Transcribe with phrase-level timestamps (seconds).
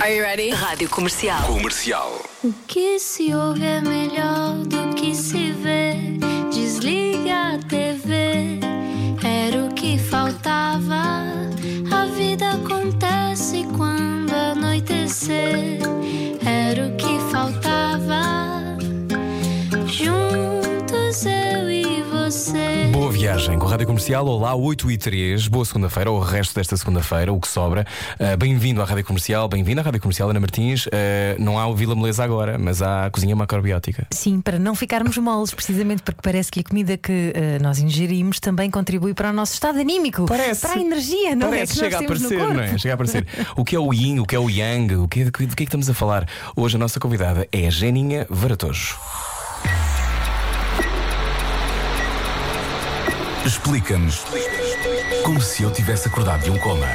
[0.00, 0.50] Are you ready?
[0.50, 1.42] Rádio Comercial.
[1.44, 2.22] Comercial.
[2.44, 5.87] O que se ouve é melhor do que se vê.
[23.18, 24.24] Viagem com a Rádio Comercial.
[24.28, 25.48] Olá, 8 e 3.
[25.48, 27.84] Boa segunda-feira, ou o resto desta segunda-feira, o que sobra.
[28.14, 30.86] Uh, bem-vindo à Rádio Comercial, bem-vindo à Rádio Comercial, Ana Martins.
[30.86, 30.90] Uh,
[31.36, 34.06] não há o Vila Meleza agora, mas há a cozinha macrobiótica.
[34.12, 38.38] Sim, para não ficarmos moles, precisamente porque parece que a comida que uh, nós ingerimos
[38.38, 40.24] também contribui para o nosso estado anímico.
[40.26, 40.60] Parece.
[40.60, 41.74] Para a energia, não Parece, é?
[41.74, 42.78] Que chega a aparecer, não é?
[42.78, 43.26] Chega a aparecer.
[43.56, 45.46] O que é o yin, o que é o yang, o que, do que é
[45.56, 46.24] que estamos a falar?
[46.54, 48.96] Hoje a nossa convidada é a Geninha Varatojo.
[53.48, 54.24] Explica-nos
[55.24, 56.86] como se eu tivesse acordado de um coma.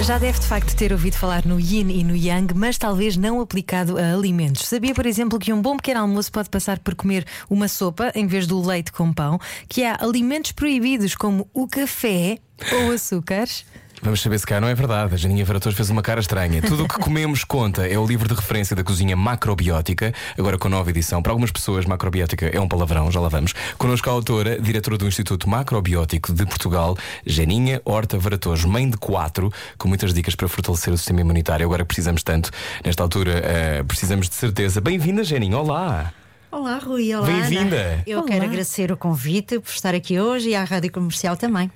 [0.00, 3.38] Já deve de facto ter ouvido falar no yin e no yang, mas talvez não
[3.38, 4.66] aplicado a alimentos.
[4.66, 8.26] Sabia, por exemplo, que um bom pequeno almoço pode passar por comer uma sopa em
[8.26, 12.38] vez do leite com pão, que há alimentos proibidos como o café
[12.72, 13.66] ou açúcares?
[14.04, 15.14] Vamos saber se cá não é verdade.
[15.14, 16.60] A Janinha Varatojo fez uma cara estranha.
[16.60, 20.68] Tudo o que comemos conta é o livro de referência da cozinha macrobiótica, agora com
[20.68, 21.22] nova edição.
[21.22, 23.54] Para algumas pessoas, macrobiótica é um palavrão, já lá vamos.
[23.78, 29.52] Connosco a autora, diretora do Instituto Macrobiótico de Portugal, Janinha Horta Varatojo, mãe de quatro,
[29.78, 31.64] com muitas dicas para fortalecer o sistema imunitário.
[31.64, 32.50] Agora que precisamos tanto,
[32.84, 34.80] nesta altura, eh, precisamos de certeza.
[34.80, 35.56] Bem-vinda, Janinha.
[35.56, 36.12] Olá.
[36.50, 37.14] Olá, Rui.
[37.14, 37.24] Olá.
[37.24, 38.02] Bem-vinda.
[38.04, 38.28] Eu Olá.
[38.28, 41.70] quero agradecer o convite por estar aqui hoje e à Rádio Comercial também.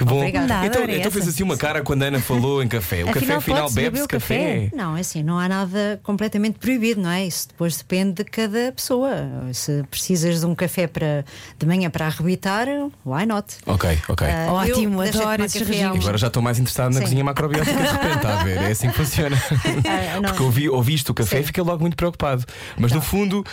[0.00, 0.16] Que bom.
[0.16, 0.64] Obrigada.
[0.66, 1.28] Então, então fez essa.
[1.34, 3.02] assim uma cara quando a Ana falou em café.
[3.04, 4.36] O café Afinal, afinal pode-se bebe-se café.
[4.64, 4.70] café.
[4.74, 7.26] Não, é assim, não há nada completamente proibido, não é?
[7.26, 9.10] Isso depois depende de cada pessoa.
[9.52, 11.22] Se precisas de um café para,
[11.58, 12.66] de manhã para arrebitar,
[13.04, 13.56] why not?
[13.66, 14.26] Ok, ok.
[14.26, 17.02] Ah, Ótimo, eu adoro esses café uns- Agora já estou mais interessado na Sim.
[17.02, 18.56] cozinha macrobiótica de repente, está a ver?
[18.56, 19.36] É assim que funciona.
[19.90, 20.28] Ah, não.
[20.30, 21.46] Porque ouvi, ouviste o café e Sim.
[21.48, 22.44] fiquei logo muito preocupado.
[22.78, 23.44] Mas no fundo,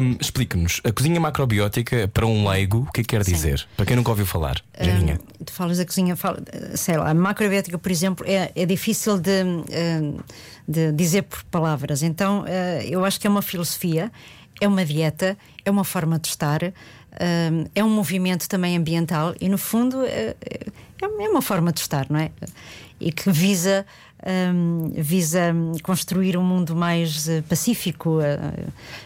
[0.00, 3.66] hum, explique-nos: a cozinha macrobiótica, para um leigo, o que é que quer dizer?
[3.76, 5.18] Para quem nunca ouviu falar, Janinha.
[5.40, 6.42] Ah, tu falas da cozinha, fala,
[6.74, 10.22] sei lá, a macrobiótica, por exemplo, é, é difícil de, ah,
[10.66, 12.02] de dizer por palavras.
[12.02, 14.10] Então, ah, eu acho que é uma filosofia,
[14.60, 16.70] é uma dieta, é uma forma de estar, ah,
[17.74, 20.36] é um movimento também ambiental e, no fundo, é,
[21.02, 22.30] é uma forma de estar, não é?
[23.00, 23.86] E que visa.
[24.26, 28.38] Hum, visa construir um mundo mais eh, pacífico, eh,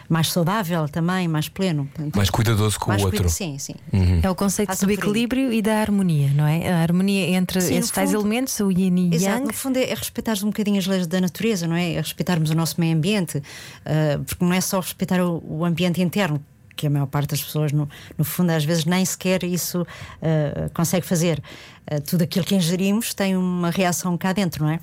[0.09, 1.85] mais saudável também, mais pleno.
[1.93, 3.19] Portanto, Mais cuidadoso com mais o outro.
[3.19, 3.75] cuida- Sim, sim.
[4.23, 6.71] É o conceito Passa do equilíbrio e da harmonia, não é?
[6.71, 9.47] A harmonia entre Sim, esses tais fundo- elementos, o yin e Exato, yang.
[9.47, 11.93] no fundo é, é respeitar um bocadinho as leis da natureza, não é?
[11.93, 13.41] É respeitarmos o nosso meio ambiente,
[13.85, 16.43] ah, porque não é só respeitar o, o ambiente interno,
[16.75, 17.87] que a maior parte das pessoas, no,
[18.17, 19.85] no fundo, às vezes nem sequer isso
[20.21, 21.41] ah, consegue fazer.
[21.85, 24.79] Ah, tudo aquilo que ingerimos tem uma reação cá dentro, não é?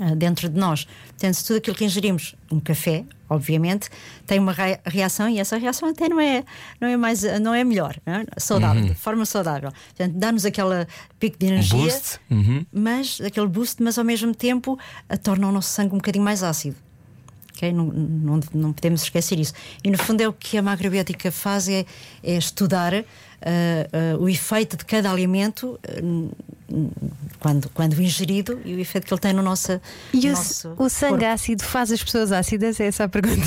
[0.00, 0.86] Ah, dentro de nós.
[1.08, 3.88] Portanto, se tudo aquilo que ingerimos, um café, obviamente,
[4.26, 6.42] tem uma rea- reação e essa reação até não é,
[6.80, 8.24] não é, mais, não é melhor, não é?
[8.36, 9.70] saudável, de forma saudável.
[9.96, 10.84] Portanto, dá-nos aquele
[11.20, 12.18] pico de energia boost.
[12.28, 12.66] Uhum.
[12.72, 14.76] mas aquele boost, mas ao mesmo tempo
[15.08, 16.76] a torna o nosso sangue um bocadinho mais ácido.
[17.64, 17.72] Ok?
[17.72, 19.52] Não, não, não podemos esquecer isso.
[19.82, 21.84] E no fundo é o que a macrobiótica faz é,
[22.22, 23.02] é estudar ah,
[23.42, 26.30] ah, o efeito de cada alimento n-
[27.40, 29.80] quando, quando ingerido e o efeito que ele tem no nosso,
[30.14, 31.26] E o, nosso o sangue corpo.
[31.34, 32.80] ácido faz as pessoas ácidas?
[32.80, 33.42] É essa a pergunta.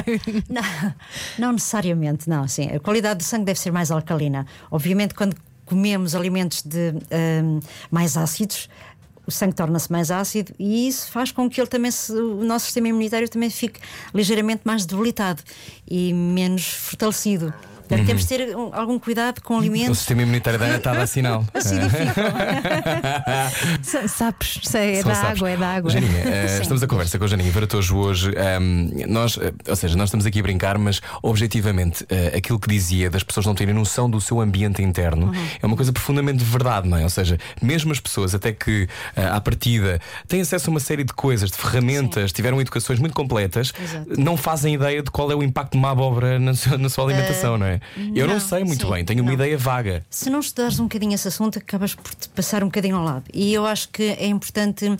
[0.48, 0.94] Não,
[1.38, 2.46] não necessariamente, não.
[2.48, 4.46] Sim, a qualidade do sangue deve ser mais alcalina.
[4.70, 6.92] Obviamente, quando comemos alimentos de,
[7.42, 8.68] hum, mais ácidos,
[9.32, 12.66] o sangue torna-se mais ácido e isso faz com que ele também se- o nosso
[12.66, 13.80] sistema imunitário também fique
[14.14, 15.42] ligeiramente mais debilitado
[15.90, 17.52] e menos fortalecido.
[17.92, 19.98] Portanto, temos de ter um- algum cuidado com O alimentos.
[19.98, 21.44] sistema imunitário da Ana está a dar sinal.
[23.82, 25.38] Sa- Sapos, sei, é da sapos.
[25.38, 25.90] água, é da água.
[25.90, 28.30] Janinha, eh, estamos a conversa com a Janinha Varatojo hoje.
[28.36, 32.68] Ahm, nós, eh, ou seja, nós estamos aqui a brincar, mas objetivamente eh, aquilo que
[32.68, 35.46] dizia das pessoas não terem noção do seu ambiente interno Uhum.
[35.62, 37.02] é uma coisa profundamente verdade, não é?
[37.04, 41.04] Ou seja, mesmo as pessoas, até que eh, à partida têm acesso a uma série
[41.04, 44.20] de coisas, de ferramentas, tiveram educações muito completas, Exato.
[44.20, 47.04] não fazem ideia de qual é o impacto de uma abóbora na sua, na sua
[47.04, 47.80] alimentação, não é?
[48.14, 49.34] Eu não, não, sei muito sim, bem, tenho uma não.
[49.34, 50.04] ideia vaga.
[50.10, 53.24] Se não estudares um bocadinho esse assunto, acabas por te passar um bocadinho ao lado.
[53.32, 54.96] E eu acho que é importante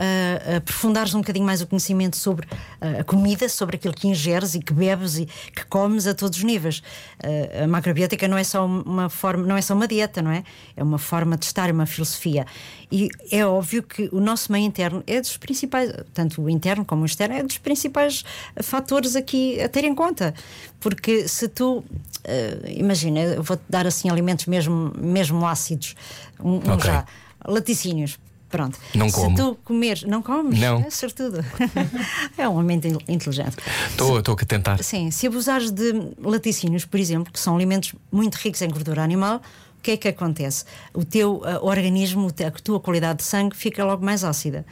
[0.00, 2.48] ah, aprofundares um bocadinho mais o conhecimento sobre
[2.80, 6.38] ah, a comida, sobre aquilo que ingeres e que bebes e que comes a todos
[6.38, 6.82] os níveis.
[7.22, 10.42] Ah, a macrobiótica não é só uma forma, não é só uma dieta, não é?
[10.74, 12.46] É uma forma de estar, é uma filosofia.
[12.90, 17.02] E é óbvio que o nosso meio interno é dos principais, tanto o interno como
[17.02, 18.24] o externo, é dos principais
[18.62, 20.34] fatores aqui a ter em conta.
[20.80, 21.84] Porque se tu,
[22.24, 25.94] eh, imagina, eu vou-te dar assim alimentos mesmo, mesmo ácidos,
[26.42, 26.86] um, um Ok.
[26.86, 27.06] já,
[27.46, 28.18] laticínios.
[28.50, 28.76] Pronto.
[28.94, 29.36] Não Se como.
[29.36, 30.58] tu comeres, não comes?
[30.58, 30.80] Não.
[30.80, 31.44] É sortudo.
[32.36, 33.56] é um homem inte- inteligente.
[33.90, 34.82] Estou a tentar.
[34.82, 39.40] Sim, se abusares de laticínios, por exemplo, que são alimentos muito ricos em gordura animal,
[39.78, 40.64] o que é que acontece?
[40.92, 44.66] O teu ah, organismo, a tua qualidade de sangue fica logo mais ácida.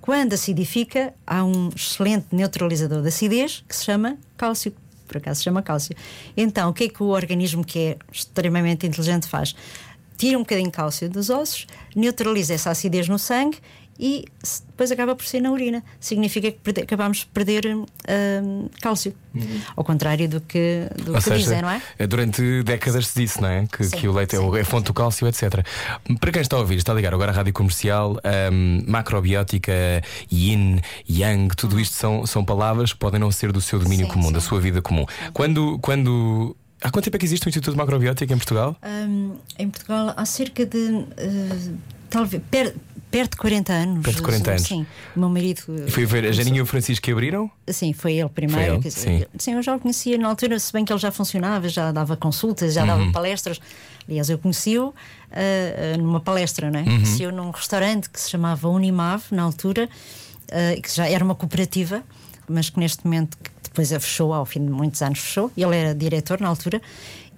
[0.00, 4.74] Quando acidifica, há um excelente neutralizador de acidez que se chama cálcio.
[5.06, 5.94] Por acaso se chama cálcio.
[6.36, 9.54] Então, o que é que o organismo, que é extremamente inteligente, faz?
[10.16, 11.66] Tira um bocadinho de cálcio dos ossos,
[11.96, 13.58] neutraliza essa acidez no sangue
[13.98, 14.24] e
[14.70, 15.82] depois acaba por ser na urina.
[16.00, 17.86] Significa que perde- acabamos de perder hum,
[18.80, 19.14] cálcio.
[19.76, 21.80] Ao contrário do que, do Ou que seja, dizem, não é?
[22.06, 23.66] durante décadas se disse, não é?
[23.66, 24.58] Que, Sim, que o leite é, sim.
[24.58, 25.64] é fonte do cálcio, etc.
[26.20, 28.18] Para quem está a ouvir, está a ligar agora à rádio comercial,
[28.52, 29.72] hum, macrobiótica,
[30.30, 34.12] yin, yang, tudo isto são, são palavras que podem não ser do seu domínio Sim,
[34.12, 35.04] comum, da sua vida comum.
[35.32, 36.56] Quando, quando.
[36.82, 38.76] Há quanto tempo é que existe o Instituto Macrobiótico em Portugal?
[38.84, 41.04] Hum, em Portugal há cerca de.
[41.16, 41.70] eh,
[42.10, 42.42] talvez.
[42.50, 42.74] per-
[43.10, 44.02] perto de 40 anos.
[44.04, 44.62] Perto de 40 anos.
[44.62, 44.86] Sim.
[45.14, 45.62] O meu marido.
[45.86, 47.50] E foi ver a Janinha e o Francisco que abriram?
[47.68, 48.64] Sim, foi ele primeiro.
[48.64, 49.52] Foi ele, dizer, sim.
[49.52, 52.72] eu já o conhecia na altura, se bem que ele já funcionava, já dava consultas,
[52.72, 53.12] já dava Uhum.
[53.12, 53.60] palestras.
[54.08, 54.94] Aliás, eu conheci-o
[55.30, 56.82] ah, numa palestra, não é?
[56.84, 56.88] Uhum.
[57.02, 59.88] Conheci-o num restaurante que se chamava Unimav, na altura,
[60.50, 62.02] ah, que já era uma cooperativa,
[62.48, 63.36] mas que neste momento
[63.72, 65.50] depois a fechou, ao fim de muitos anos fechou.
[65.56, 66.80] Ele era diretor na altura.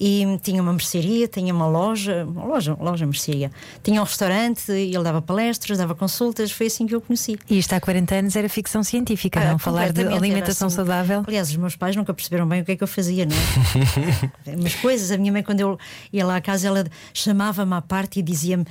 [0.00, 3.50] E tinha uma mercearia, tinha uma loja, uma loja, loja mercearia.
[3.82, 7.38] Tinha um restaurante, e ele dava palestras, dava consultas, foi assim que eu conheci.
[7.48, 9.58] E isto há 40 anos era ficção científica, Ah, não?
[9.58, 10.76] Falar de alimentação assim.
[10.76, 11.22] saudável.
[11.26, 14.56] Aliás, os meus pais nunca perceberam bem o que é que eu fazia, não é?
[14.60, 15.78] Mas coisas, a minha mãe, quando eu
[16.12, 18.64] ia lá à casa, ela chamava-me à parte e dizia-me: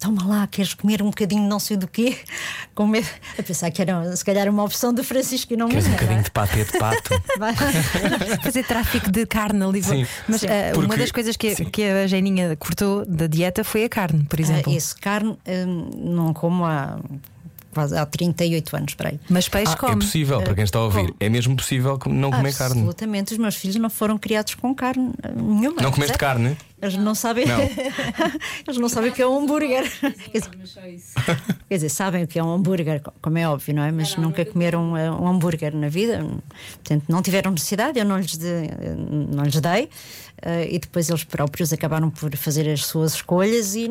[0.00, 2.16] Toma lá, queres comer um bocadinho de não sei do quê?
[2.74, 3.06] Com medo-
[3.38, 5.92] A pensar que era se calhar uma opção do Francisco e não Queres um é?
[5.92, 7.22] bocadinho de patê de pato?
[8.42, 9.82] Fazer tráfico de carne ali.
[9.82, 10.06] Sim.
[10.28, 10.46] Mas Sim.
[10.48, 11.64] ah, Porque- uma das coisas que, sim.
[11.64, 14.72] que a Jaininha cortou da dieta foi a carne, por exemplo.
[14.72, 16.98] Ah, esse carne hum, não como há
[17.74, 19.20] quase há 38 anos, para aí.
[19.28, 19.96] Mas peixe Ah, é come.
[19.96, 21.16] possível, para quem está a ouvir, como?
[21.20, 22.76] é mesmo possível não comer carne.
[22.78, 25.82] Absolutamente, os meus filhos não foram criados com carne ah, nenhuma.
[25.82, 26.18] Não comeste percebe?
[26.18, 26.56] carne?
[26.80, 27.46] Eles não sabem.
[27.46, 27.58] Não.
[28.66, 29.90] Eles não sabem o que é um hambúrguer.
[30.00, 30.50] Quer dizer,
[31.68, 33.90] quer dizer, sabem o que é um hambúrguer, co- como é óbvio, não é?
[33.90, 36.18] Mas nunca comeram eh, um hambúrguer na vida.
[36.74, 38.68] Portanto, não tiveram necessidade, eu não lhes, de-
[39.34, 39.88] não lhes dei.
[40.42, 43.88] eh, e depois eles próprios acabaram por fazer as suas escolhas e,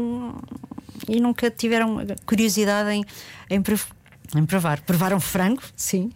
[1.07, 3.03] e nunca tiveram curiosidade em,
[3.49, 3.87] em, prov-
[4.35, 4.81] em provar.
[4.81, 6.11] Provaram frango, sim.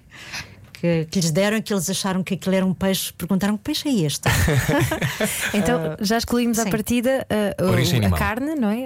[0.73, 3.63] Que, que lhes deram e que eles acharam que aquilo era um peixe, perguntaram que
[3.63, 4.29] peixe é este?
[5.53, 6.69] Então já escolhimos à sim.
[6.69, 8.19] partida ah, o- Origem a animal.
[8.19, 8.85] carne, não é?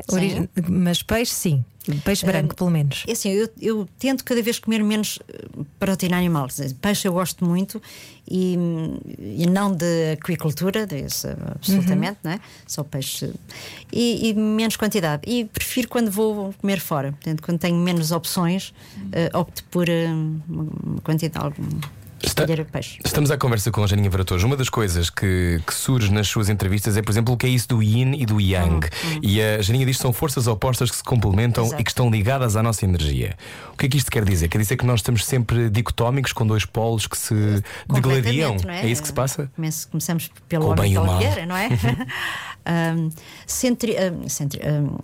[0.69, 1.65] Mas peixe, sim.
[2.06, 3.04] Peixe branco, pelo menos.
[3.07, 5.45] É assim, eu, eu tento cada vez comer menos eh,
[5.80, 6.48] proteína animal.
[6.80, 7.81] Peixe eu gosto muito
[8.30, 8.56] e,
[9.19, 12.39] e não de aquicultura, desse, absolutamente, não é?
[12.68, 13.33] Só peixe.
[13.92, 15.24] E, e menos quantidade.
[15.28, 17.13] E prefiro quando vou comer fora.
[17.13, 18.74] Portanto, quando tenho menos opções,
[19.12, 20.06] eh, opto por eh,
[20.48, 21.45] uma quantidade.
[21.45, 21.80] algum-
[22.23, 23.00] Está- Escolher peixe.
[23.03, 24.45] Estamos à conversa com a Janinha Varatojo.
[24.45, 27.50] Uma das coisas que, que surge nas suas entrevistas é, por exemplo, o que é
[27.50, 28.88] isso do yin e do yang.
[29.21, 31.81] E a Janinha diz que são forças opostas que se complementam Exato.
[31.81, 33.35] e que estão ligadas à nossa energia.
[33.73, 34.47] O que é que isto quer dizer?
[34.50, 37.33] Quer dizer que nós estamos sempre dicotómicos com dois polos que se
[37.91, 38.56] degladiam?
[38.63, 39.51] Não É isso que se passa?
[39.89, 41.69] Começamos pelo Com homem e pela mulher, não é?
[42.95, 43.09] um,
[43.47, 44.97] centri, um, centri, um,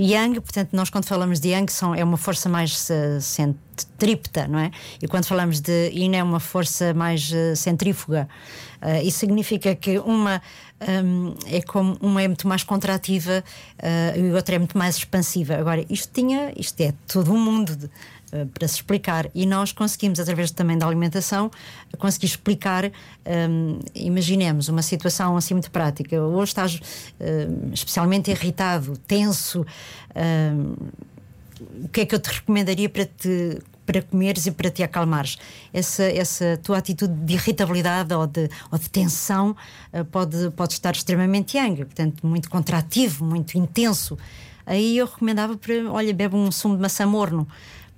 [0.00, 4.58] yang, portanto, nós quando falamos de Yang são, é uma força mais uh, centrípeta, não
[4.58, 4.70] é?
[5.02, 8.28] E quando falamos de Yin é uma força mais uh, centrífuga.
[8.80, 10.40] Uh, isso significa que uma
[10.80, 13.42] um, é como uma é muito mais contrativa
[13.78, 15.56] uh, e outra é muito mais expansiva.
[15.56, 17.90] Agora, isto tinha, isto é todo um mundo de,
[18.32, 21.50] uh, para se explicar e nós conseguimos, através também da alimentação,
[21.98, 22.86] conseguir explicar.
[22.86, 26.20] um, imaginemos uma situação assim muito prática.
[26.20, 26.80] Hoje estás
[27.20, 29.64] um, especialmente irritado, tenso.
[30.54, 30.74] um,
[31.84, 33.58] o que é que eu te recomendaria para te
[33.88, 35.38] para comeres e para te acalmares
[35.72, 39.56] essa, essa tua atitude de irritabilidade ou de, ou de tensão
[39.90, 44.18] eh, pode, pode estar extremamente yang, portanto muito contrativo, muito intenso
[44.66, 47.48] aí eu recomendava para, olha, bebe um sumo de maçã morno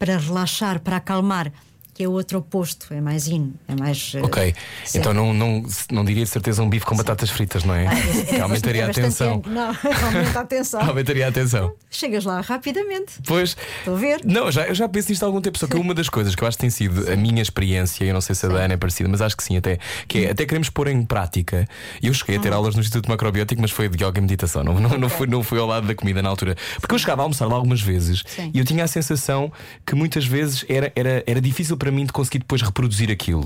[0.00, 1.52] para relaxar, para acalmar
[2.00, 4.54] que é o outro oposto, é mais in, é mais eh, Ok,
[4.94, 7.90] então não, não, não diria de certeza um bife com batatas fritas, não é?
[8.26, 9.42] Que aumentaria É a atenção.
[9.44, 9.66] Não,
[10.06, 10.80] aumenta a atenção.
[10.80, 11.74] Aumentaria a atenção.
[11.90, 13.20] Chegas lá rapidamente.
[13.26, 13.54] Pois.
[13.80, 14.22] Estou a ver.
[14.24, 16.42] Não, já, eu já penso nisto há algum tempo, só que uma das coisas que
[16.42, 18.72] eu acho que tem sido a minha experiência, eu não sei se a da Ana
[18.72, 19.78] é parecida, mas acho que sim, até,
[20.08, 21.68] que é, até queremos pôr em prática.
[22.02, 24.80] Eu cheguei a ter aulas no Instituto Macrobiótico, mas foi de yoga e meditação, não,
[24.80, 26.56] não, não, foi, não foi ao lado da comida na altura.
[26.80, 28.50] Porque eu chegava a almoçar lá algumas vezes Sim.
[28.54, 29.52] e eu tinha a sensação
[29.84, 33.44] que muitas vezes era, era, era difícil para para mim de conseguir depois reproduzir aquilo.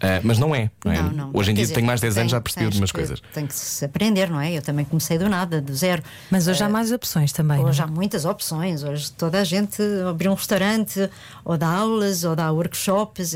[0.00, 0.70] Ah, mas não é.
[0.84, 1.00] Não é?
[1.02, 1.30] Não, não.
[1.32, 3.22] Hoje em Quer dia dizer, tenho mais de 10 anos, tem- já percebi algumas coisas.
[3.32, 4.52] Tem que se aprender, não é?
[4.52, 6.02] Eu também comecei do nada, do zero.
[6.30, 7.56] Mas hoje há mais opções também.
[7.58, 7.70] não é?
[7.70, 8.82] Hoje há muitas opções.
[8.82, 11.08] Hoje toda a gente abriu um restaurante,
[11.44, 13.34] ou dá aulas, ou dá workshops.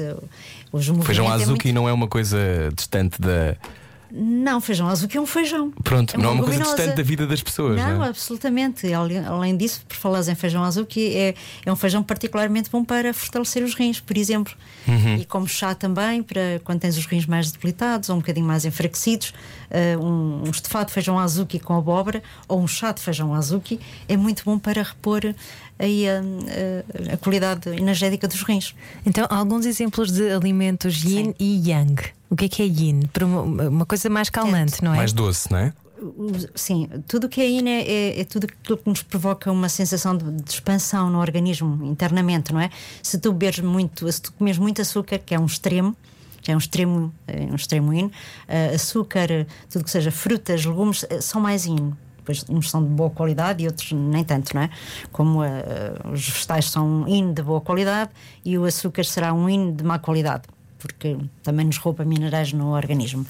[0.70, 2.38] Hoje o Feijão é azuki não é uma coisa
[2.76, 3.56] distante da.
[4.12, 5.70] Não, feijão azuki é um feijão.
[5.84, 7.76] Pronto, não é uma coisa distante da vida das pessoas.
[7.76, 8.08] Não, Não, é?
[8.08, 8.92] absolutamente.
[8.92, 13.62] Além, disso, por falares em feijão azuki, é, é um feijão particularmente bom para fortalecer
[13.62, 14.52] os rins, por exemplo.
[14.88, 15.16] Uhum.
[15.16, 18.64] E como chá também, para quando tens os rins mais debilitados ou um bocadinho mais
[18.64, 19.32] enfraquecidos,
[19.70, 23.78] eh, um, um estofado de feijão azuki com abóbora ou um chá de feijão azuki
[24.08, 25.22] é muito bom para repor
[25.78, 28.74] aí a, a- a qualidade energética dos rins.
[29.06, 31.94] Então, alguns exemplos de alimentos yin e yang.
[32.30, 33.02] O que é que é yin?
[33.12, 34.98] Para uma, uma coisa mais calmante, não é?
[34.98, 35.72] Mais doce, não é?
[36.54, 39.68] Sim, tudo o que é yin é, é, é tudo aquilo que nos provoca uma
[39.68, 42.70] sensação de, de expansão no organismo internamente, não é?
[43.02, 45.94] Se tu beberes muito, se tu comes muito açúcar, que é um extremo,
[46.40, 48.10] que é um extremo, é um extremo yin,
[48.48, 51.92] eh, açúcar, tudo que seja frutas, legumes, eh, são mais yin.
[52.18, 54.70] Depois uns são de boa qualidade e outros nem tanto, não é?
[55.10, 58.10] Como eh, os vegetais são um yin de boa qualidade
[58.44, 60.44] e o açúcar será um yin de má qualidade,
[60.80, 63.24] porque também nos rouba minerais no organismo.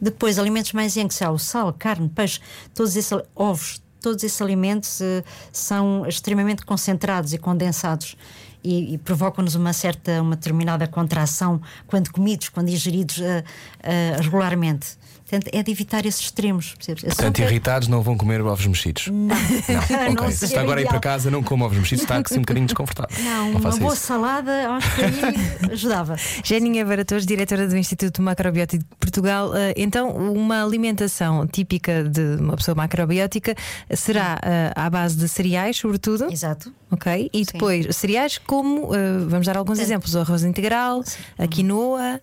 [0.00, 2.40] Depois, alimentos mais yang, que será o sal, carne, peixe,
[2.74, 8.16] todos esses ovos, todos esses alimentos eh, são extremamente concentrados e condensados
[8.62, 13.44] e, e provocam-nos uma certa, uma determinada contração quando comidos, quando ingeridos eh,
[13.82, 14.97] eh, regularmente.
[15.28, 16.74] Portanto, é de evitar esses extremos.
[16.74, 17.02] percebes?
[17.04, 19.08] Portanto, Açúcar- irritados não vão comer ovos mexidos.
[19.08, 19.26] Não.
[19.26, 19.34] Não
[20.24, 20.30] ok.
[20.32, 22.40] Se seria está agora a ir para casa, não coma ovos mexidos, está assim um
[22.40, 23.16] bocadinho desconfortável.
[23.22, 24.06] Não, uma faça boa isso.
[24.06, 25.12] salada, acho que aí
[25.72, 26.16] ajudava.
[26.42, 29.54] Janinha Baratores, diretora do Instituto Macrobiótico de Portugal.
[29.54, 33.54] Eh, Então, uma alimentação típica de uma pessoa macrobiótica
[33.94, 36.32] será eh, à base de cereais, sobretudo.
[36.32, 36.72] Exato.
[36.90, 37.28] Ok?
[37.34, 41.02] E depois, cereais como, eh, vamos dar alguns exemplos: o arroz integral,
[41.38, 42.18] a quinoa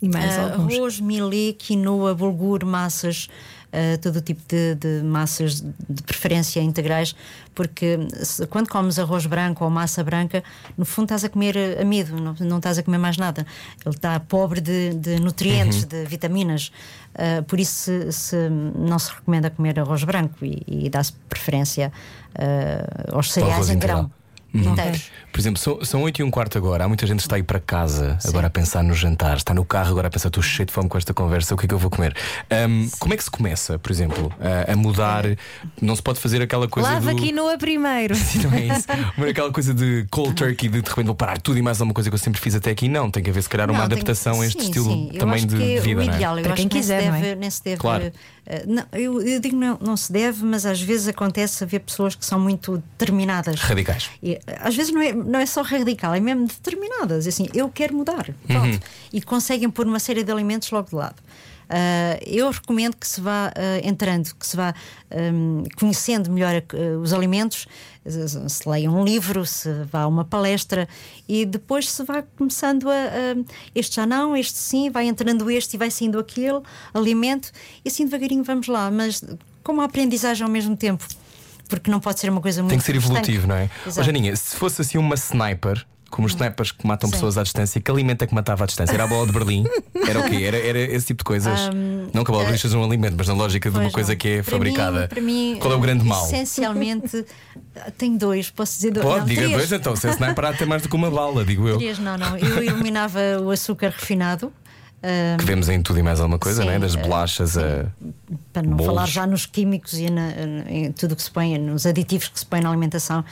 [0.00, 0.74] e mais Ah, alguns.
[0.74, 3.28] arroz, milê, quinoa, bulgur, massas,
[3.72, 7.14] ah, todo o tipo de, de massas, de preferência integrais,
[7.54, 10.42] porque se- quando comes arroz branco ou massa branca,
[10.76, 13.44] no fundo estás a comer amido, não, não estás a comer mais nada.
[13.84, 16.70] Ele está pobre de, de nutrientes, de vitaminas.
[17.14, 21.92] Ah, por isso se, se não se recomenda comer arroz branco e, e dá-se preferência
[22.36, 24.10] ah, aos cereais em integral.
[24.54, 25.10] Inteiros.
[25.30, 26.84] Por exemplo, são, são 8 e um quarto agora.
[26.84, 29.52] Há muita gente que está a ir para casa agora a pensar no jantar, está
[29.52, 31.68] no carro agora a pensar, estou cheio de fome com esta conversa, o que é
[31.68, 32.16] que eu vou comer?
[32.50, 35.24] Ahm, como é que se começa, por exemplo, a, a mudar?
[35.80, 37.16] Não se pode fazer aquela coisa Lava do.
[37.22, 38.14] quinoa primeiro.
[38.16, 38.86] Sim, não é isso.
[39.18, 41.94] Mas aquela coisa de cold turkey, de de repente vou parar tudo e mais alguma
[41.94, 42.88] coisa que eu sempre fiz até aqui.
[42.88, 45.10] Não, tem que haver se calhar uma Não, tem- adaptação a este sim, estilo sim.
[45.18, 46.16] Também de, que é de vida, o não é?
[46.16, 46.36] ideal.
[46.38, 47.34] Eu Para acho quem que nem se quiser, é?
[47.34, 48.12] nem se deve Claro.
[48.46, 52.14] eh, não, eu, eu digo não, não se deve, mas às vezes acontece haver pessoas
[52.14, 53.60] que são muito determinadas.
[53.60, 54.10] Radicais.
[54.22, 57.26] E, às vezes não é, não é só radical, é mesmo determinadas.
[57.26, 58.24] Assim, eu quero mudar.
[58.46, 58.74] Pronto.
[58.74, 58.80] Uhum.
[59.12, 61.16] E conseguem pôr uma série de alimentos logo de lado.
[61.70, 64.74] Ah, eu recomendo que se vá ah, entrando, que se vá
[65.32, 67.66] hum, conhecendo melhor ah, os alimentos,
[68.06, 70.88] se- se leia um livro, se vá a uma palestra
[71.28, 75.74] e depois se vá começando a, a- este já não, este sim, vai entrando este
[75.74, 76.62] e vai saindo aquele
[76.94, 77.50] alimento
[77.84, 79.22] e assim devagarinho vamos lá, mas
[79.62, 81.06] com uma aprendizagem ao mesmo tempo.
[81.68, 83.68] Porque não pode ser uma coisa muito Tem que ser evolutivo, não é?
[83.86, 84.00] Exato.
[84.00, 85.84] Ô, Janinha, se fosse assim uma sniper.
[86.10, 87.16] Como os snipers que matam Sim.
[87.16, 88.94] pessoas à distância, que alimento é que matava à distância?
[88.94, 89.66] Era a bola de Berlim?
[90.08, 90.36] Era o quê?
[90.42, 91.60] Era, era esse tipo de coisas?
[92.14, 94.12] não que a bola de Berlim seja um alimento, mas na lógica de uma coisa
[94.12, 94.16] não.
[94.18, 95.00] que é Para fabricada.
[95.02, 96.24] mim- para mim, Qual é o grande mal?
[96.24, 97.26] Essencialmente,
[97.98, 99.04] tem dois, posso dizer dois.
[99.04, 99.56] Pode, não, diga três.
[99.58, 99.94] dois então.
[99.96, 101.76] Se é sniper, há ter mais do que uma bala, digo eu.
[101.76, 102.38] Três, não, não.
[102.38, 104.50] Eu eliminava o açúcar refinado.
[105.38, 106.78] Que vemos em tudo e mais alguma coisa, Sim, não é?
[106.80, 107.86] Das eh, bolachas a.
[108.52, 108.86] para não Bolos.
[108.94, 110.32] falar já nos químicos e na-
[110.68, 113.24] em tudo o que se põe, nos aditivos que se põe na alimentação,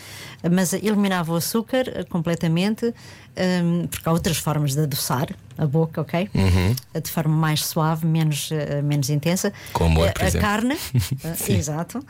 [0.50, 2.87] mas eliminava o açúcar eh, completamente,
[3.64, 6.30] hum, porque há outras formas de adoçar a boca, ok?
[7.02, 9.52] De forma mais suave, menos, eh, menos intensa.
[9.73, 10.46] Com amor, Eh, por a exemplo.
[10.49, 10.75] carne,
[11.25, 12.04] eh, exato,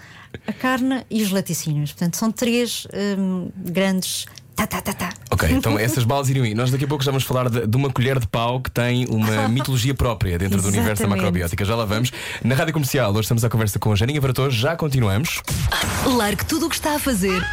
[0.47, 1.93] a carne e os laticínios.
[1.93, 2.87] Portanto, são três
[3.19, 4.27] hum, grandes.
[4.57, 5.13] Tá, tá, tá, tá.
[5.31, 6.55] Ok, então essas balas iriam ir.
[6.55, 9.07] Nós daqui a pouco já vamos falar de, de uma colher de pau que tem
[9.07, 11.65] uma mitologia própria dentro do universo da macrobiótica.
[11.65, 12.11] Já lá vamos.
[12.43, 14.51] Na rádio comercial, hoje estamos à conversa com a Janinha Varator.
[14.51, 15.43] Já continuamos.
[16.07, 17.45] Largue tudo o que está a fazer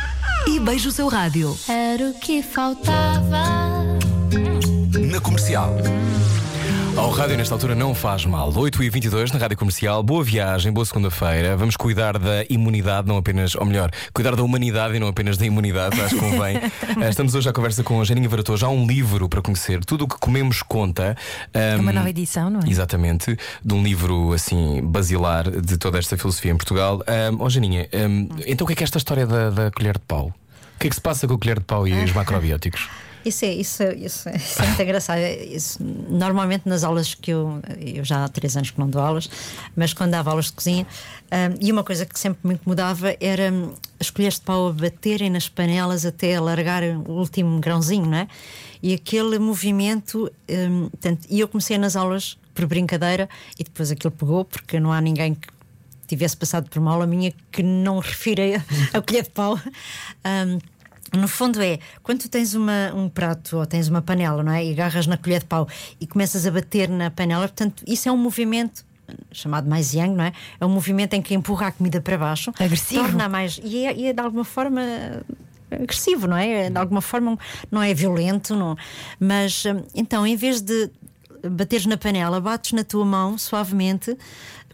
[0.47, 1.57] e beije o seu rádio.
[1.67, 3.43] Era o que faltava.
[5.11, 5.75] Na comercial.
[6.95, 8.53] Ao rádio, nesta altura, não faz mal.
[8.53, 10.03] 8h22 na rádio comercial.
[10.03, 11.57] Boa viagem, boa segunda-feira.
[11.57, 15.43] Vamos cuidar da imunidade, não apenas, ou melhor, cuidar da humanidade e não apenas da
[15.45, 16.59] imunidade, acho que convém.
[17.01, 18.55] Eh, Estamos hoje à conversa com a Janinha Varator.
[18.57, 19.83] Já há um livro para conhecer.
[19.83, 21.17] Tudo o que comemos conta.
[21.53, 22.69] É uma nova edição, não é?
[22.69, 27.01] Exatamente, de um livro assim basilar de toda esta filosofia em Portugal.
[27.31, 29.97] Um, oh, Janinha, um, então o que é que é esta história da, da colher
[29.97, 30.27] de pau?
[30.75, 32.87] O que é que se passa com a colher de pau e os macrobióticos?
[33.25, 35.19] Isso é, isso, é- isso, é- isso é muito engraçado.
[35.19, 37.61] Isso, normalmente nas aulas que eu.
[37.79, 39.29] Eu já há três anos que não dou aulas,
[39.75, 40.85] mas quando dava aulas de cozinha,
[41.31, 44.73] hum, e uma coisa que sempre me incomodava era hum, as colheres de pau a
[44.73, 48.27] baterem nas panelas até alargar o último grãozinho, não é?
[48.81, 50.31] E aquele movimento.
[50.49, 53.27] hum, portanto, e eu comecei nas aulas por brincadeira
[53.57, 55.47] e depois aquilo pegou, porque não há ninguém que
[56.05, 58.43] tivesse passado por uma aula minha que não refira
[58.93, 59.57] a, colher de pau.
[60.25, 60.59] Hum,
[61.17, 64.65] no fundo é, quando tu tens uma, um prato ou tens uma panela, não é?
[64.65, 65.67] E agarras na colher de pau
[65.99, 68.83] e começas a bater na panela, portanto, isso é um movimento
[69.31, 70.33] chamado mais yang, não é?
[70.59, 73.03] É um movimento em que empurra a comida para baixo, Agressivo.
[73.03, 74.81] torna mais e é, e é de alguma forma
[75.69, 76.69] agressivo, não é?
[76.69, 77.37] De alguma forma
[77.71, 78.75] não é violento, não.
[79.19, 80.89] Mas hum, então, em vez de
[81.49, 84.17] bateres na panela, bates na tua mão suavemente.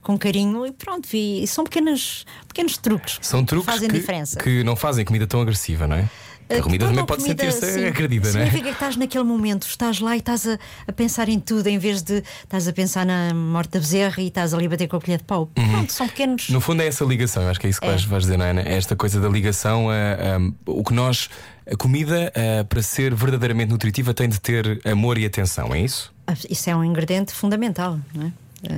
[0.02, 4.40] Com carinho e pronto, e, são pequenos, pequenos truques São truques que fazem que, diferença.
[4.40, 6.10] que não fazem comida tão agressiva, não é?
[6.50, 8.46] A comida também pode sentir-se sim, agredida, não é?
[8.46, 11.78] Significa que estás naquele momento, estás lá e estás a, a pensar em tudo, em
[11.78, 14.98] vez de estás a pensar na morte da bezerra e estás ali a bater com
[14.98, 15.48] a colher de pau.
[15.54, 16.50] Pronto, são pequenos.
[16.50, 16.56] Uhum.
[16.56, 17.96] No fundo é essa ligação, acho que é isso que É.
[17.96, 18.62] vais, dizer, não é, Ana?
[18.62, 21.30] É esta coisa da ligação a, a- o que nós.
[21.72, 26.12] A comida, a, para ser verdadeiramente nutritiva, tem de ter amor e atenção, é isso?
[26.26, 28.32] Ah, Isso é um ingrediente fundamental, não é?
[28.68, 28.74] Ah,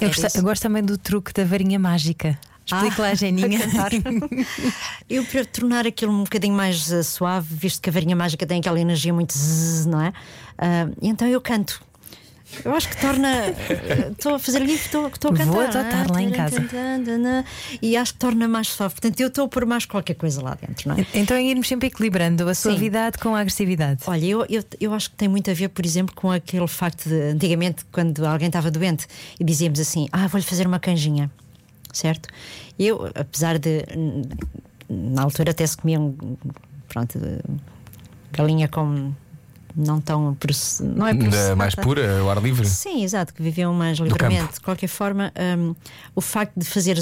[0.00, 2.36] Eu, é gosto, eu gosto também do truque da varinha mágica.
[2.66, 3.58] Explica lá, Ah, Geninha.
[3.58, 3.90] a cantar.
[5.08, 8.60] Eu para tornar aquilo um bocadinho mais ah, suave, visto que a varinha mágica tem
[8.60, 10.12] aquela energia muito zzz, não é?
[10.58, 11.80] Ah, então eu canto.
[12.64, 13.28] Eu acho que torna.
[14.12, 15.50] Estou a fazer ali, estou estou a cantar.
[15.50, 16.64] Vou adotar lá em casa.
[17.82, 18.94] E acho que torna mais suave.
[18.94, 21.06] Portanto, eu estou a pôr mais qualquer coisa lá dentro, não é?
[21.14, 24.02] Então é irmos sempre equilibrando a suavidade com a agressividade.
[24.06, 27.08] Olha, eu, eu, eu acho que tem muito a ver, por exemplo, com aquele facto
[27.08, 29.06] de antigamente, quando alguém estava doente
[29.40, 31.30] e dizíamos assim: Ah, vou-lhe fazer uma canjinha,
[31.94, 32.28] certo?
[32.78, 33.84] Eu, apesar de.
[34.88, 36.14] Na altura até se comiam,
[36.88, 37.18] pronto,
[38.32, 39.12] galinha com.
[39.76, 40.36] Não tão.
[40.80, 41.56] Não é processada.
[41.56, 42.64] mais pura, ao ar livre?
[42.64, 44.54] Sim, exato, que viviam mais livremente.
[44.54, 45.74] De qualquer forma, hum,
[46.14, 46.96] o facto de fazer,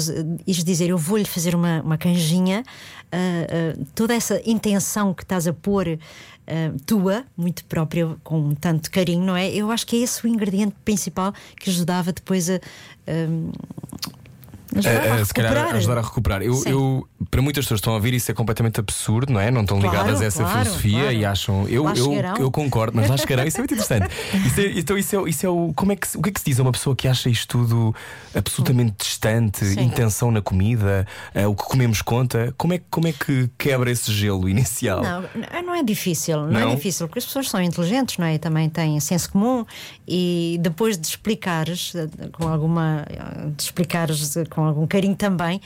[0.47, 2.63] ires dizer eu vou-lhe fazer uma, uma canjinha,
[3.11, 5.99] ah, ah, toda essa intenção que estás a pôr
[6.47, 9.49] ah, tua, muito própria, com tanto carinho, não é?
[9.49, 12.59] Eu acho que é esse o ingrediente principal que ajudava depois a.
[13.07, 13.51] hum,
[14.79, 16.41] ajudar A- a a- se calhar ajudar a recuperar.
[16.41, 19.49] Eu, eu- para muitas pessoas que estão a ouvir, isso é completamente absurdo, não é?
[19.51, 21.13] Não estão Claro, ligadas a essa claro, filosofia claro.
[21.13, 21.67] e acham.
[21.69, 22.37] Eu, Lá eu, chegarão.
[22.37, 24.07] eu concordo, mas lá chegarão, isso é muito interessante.
[24.45, 25.71] Isso é- então, isso é, isso é o.
[25.75, 27.47] Como é que, o que é que se diz a uma pessoa que acha isto
[27.47, 27.95] tudo
[28.35, 29.81] absolutamente distante, Sim.
[29.81, 32.53] intenção na comida, eh, o que comemos conta?
[32.57, 35.01] Como é, como é que quebra esse gelo inicial?
[35.01, 35.21] Não,
[35.65, 36.69] não- é difícil, não, Não?
[36.71, 38.35] é difícil, porque as pessoas são inteligentes, não é?
[38.35, 39.65] E também têm senso comum
[40.07, 41.93] e depois de explicares
[42.33, 45.59] com alguma eh, de explicares eh, com algum carinho também,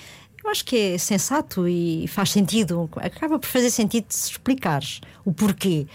[0.43, 5.31] eu acho que é sensato e faz sentido, acaba por fazer sentido se explicares o
[5.33, 5.85] porquê.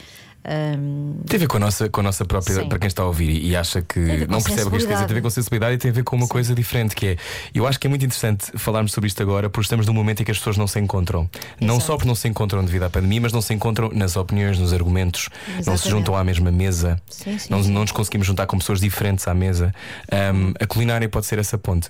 [0.44, 2.68] Ahm, Tem a ver com a nossa, com a nossa própria, Sim.
[2.68, 4.94] para quem está a ouvir e e acha que não percebe o que isto quer
[4.94, 7.06] dizer, tem a ver com sensibilidade e tem a ver com uma coisa diferente que
[7.06, 7.16] é.
[7.54, 10.24] Eu acho que é muito interessante falarmos sobre isto agora, porque estamos num momento em
[10.24, 11.30] que as pessoas não se encontram.
[11.60, 11.86] Não Exato.
[11.86, 14.72] só porque não se encontram devido à pandemia, mas não se encontram nas opiniões, nos
[14.72, 15.90] argumentos, não se Exatamente.
[15.90, 17.70] juntam à mesma mesa, Sim, sim, não, sim.
[17.72, 19.72] não nos conseguimos juntar com pessoas diferentes à mesa.
[20.10, 21.88] Ahm, a culinária pode ser essa ponte,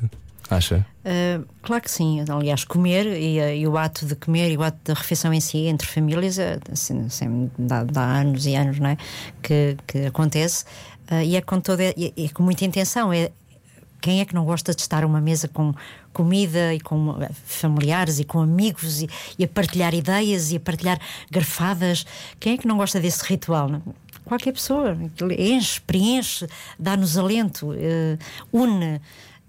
[0.53, 0.87] acha?
[1.05, 4.63] Uh, claro que sim, aliás, comer e, uh, e o ato de comer e o
[4.63, 8.79] ato da refeição em si, entre famílias, uh, assim, assim, dá, dá anos e anos
[8.79, 8.97] não é?
[9.43, 10.65] que, que acontece
[11.11, 13.13] uh, e é com toda e, e com muita intenção.
[13.13, 13.31] É,
[14.01, 15.73] quem é que não gosta de estar a uma mesa com
[16.13, 20.99] comida e com familiares e com amigos e, e a partilhar ideias e a partilhar
[21.31, 22.05] garfadas?
[22.41, 23.69] Quem é que não gosta desse ritual?
[23.69, 24.03] não é?
[24.25, 24.97] Qualquer pessoa,
[25.37, 26.47] enche, preenche,
[26.79, 28.19] dá-nos alento, uh,
[28.53, 29.01] une.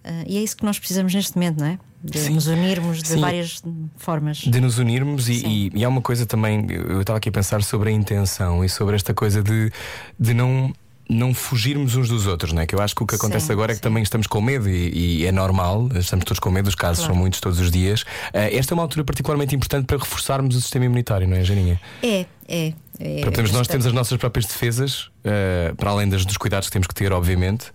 [0.05, 1.79] Uh, e é isso que nós precisamos neste momento, não é?
[2.03, 2.33] De Sim.
[2.33, 3.21] nos unirmos de Sim.
[3.21, 3.63] várias
[3.95, 4.39] formas.
[4.39, 7.63] De nos unirmos e, e, e há uma coisa também, eu estava aqui a pensar
[7.63, 9.71] sobre a intenção e sobre esta coisa de,
[10.19, 10.73] de não.
[11.09, 12.65] Não fugirmos uns dos outros, não é?
[12.65, 13.83] Que eu acho que o que acontece Sim, agora é que sim.
[13.83, 17.13] também estamos com medo e, e é normal, estamos todos com medo, os casos Claro.
[17.13, 18.05] são muitos todos os dias.
[18.31, 21.79] Eh, esta é uma altura particularmente importante para reforçarmos o sistema imunitário, não é, Janinha?
[22.01, 22.73] É, é.
[22.99, 26.69] é Para podermos, nós temos as nossas próprias defesas, eh, para além das, dos cuidados
[26.69, 27.65] que temos que ter, obviamente.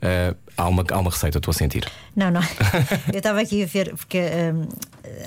[0.00, 1.86] Eh, há, uma, há uma receita, estou a sentir.
[2.14, 2.40] Não, não.
[3.12, 4.68] Eu estava aqui a ver, porque hum,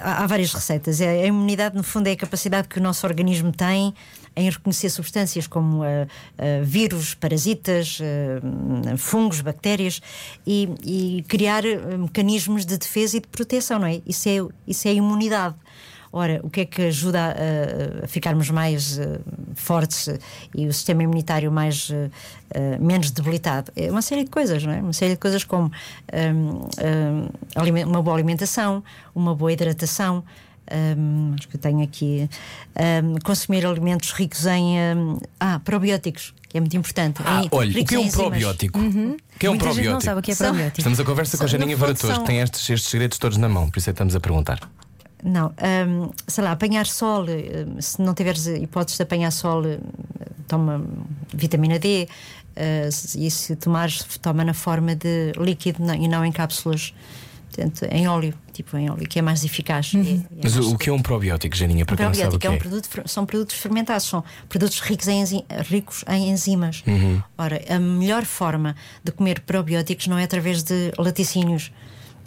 [0.01, 1.01] há, várias receitas.
[1.01, 3.93] É- A imunidade, no fundo, é a capacidade que o nosso organismo tem
[4.35, 10.01] em reconhecer substâncias como ah, ah, vírus, parasitas, ah, fungos, bactérias
[10.45, 14.01] e, e criar ah, mecanismos de defesa e de proteção, não é?
[14.05, 15.55] Isso é, isso é imunidade.
[16.11, 19.19] Ora, o que é que ajuda a, a ficarmos mais eh,
[19.53, 20.17] fortes eh,
[20.55, 23.71] e o sistema imunitário mais eh, menos debilitado?
[23.75, 24.81] É uma série de coisas, não é?
[24.81, 25.71] Uma série de coisas como
[26.11, 26.67] hum,
[27.55, 30.23] alime- uma boa alimentação, uma boa hidratação,
[30.97, 32.27] hum, acho que eu tenho aqui.
[33.03, 34.77] hum, consumir alimentos ricos em.
[34.97, 37.21] hum, ah, probióticos, que é muito importante.
[37.23, 38.79] Ah, Em- olha, o que é um probiótico?
[38.79, 39.91] O que é um Muita gente probiótico?
[39.93, 40.77] não sabe o que é probiótico.
[40.79, 43.47] Estamos a conversa com a Janinha Varatores, são- que tem estes, estes segredos todos na
[43.47, 44.59] mão, por isso é que estamos a perguntar.
[45.23, 45.47] Não,
[45.87, 49.79] hum, sei lá, apanhar sol, hum, se não tiveres hipóteses de apanhar sol, hum,
[50.47, 50.83] toma
[51.33, 52.07] vitamina D.
[52.57, 56.93] uh, e se tomares, toma na forma de líquido não- e não em cápsulas,
[57.47, 59.93] portanto, em óleo, tipo em óleo, que é mais eficaz.
[59.93, 60.25] e é Uhum.
[60.43, 61.85] Mas mais o, que é um probiótico, Janinha?
[61.85, 62.57] Para um sabe o probiótico que é um é?
[62.57, 66.83] produto, são produtos fermentados, são produtos ricos em, enzi- ricos em enzimas.
[66.87, 67.21] Uhum.
[67.37, 71.71] Ora, a melhor forma de comer probióticos não é através de laticínios,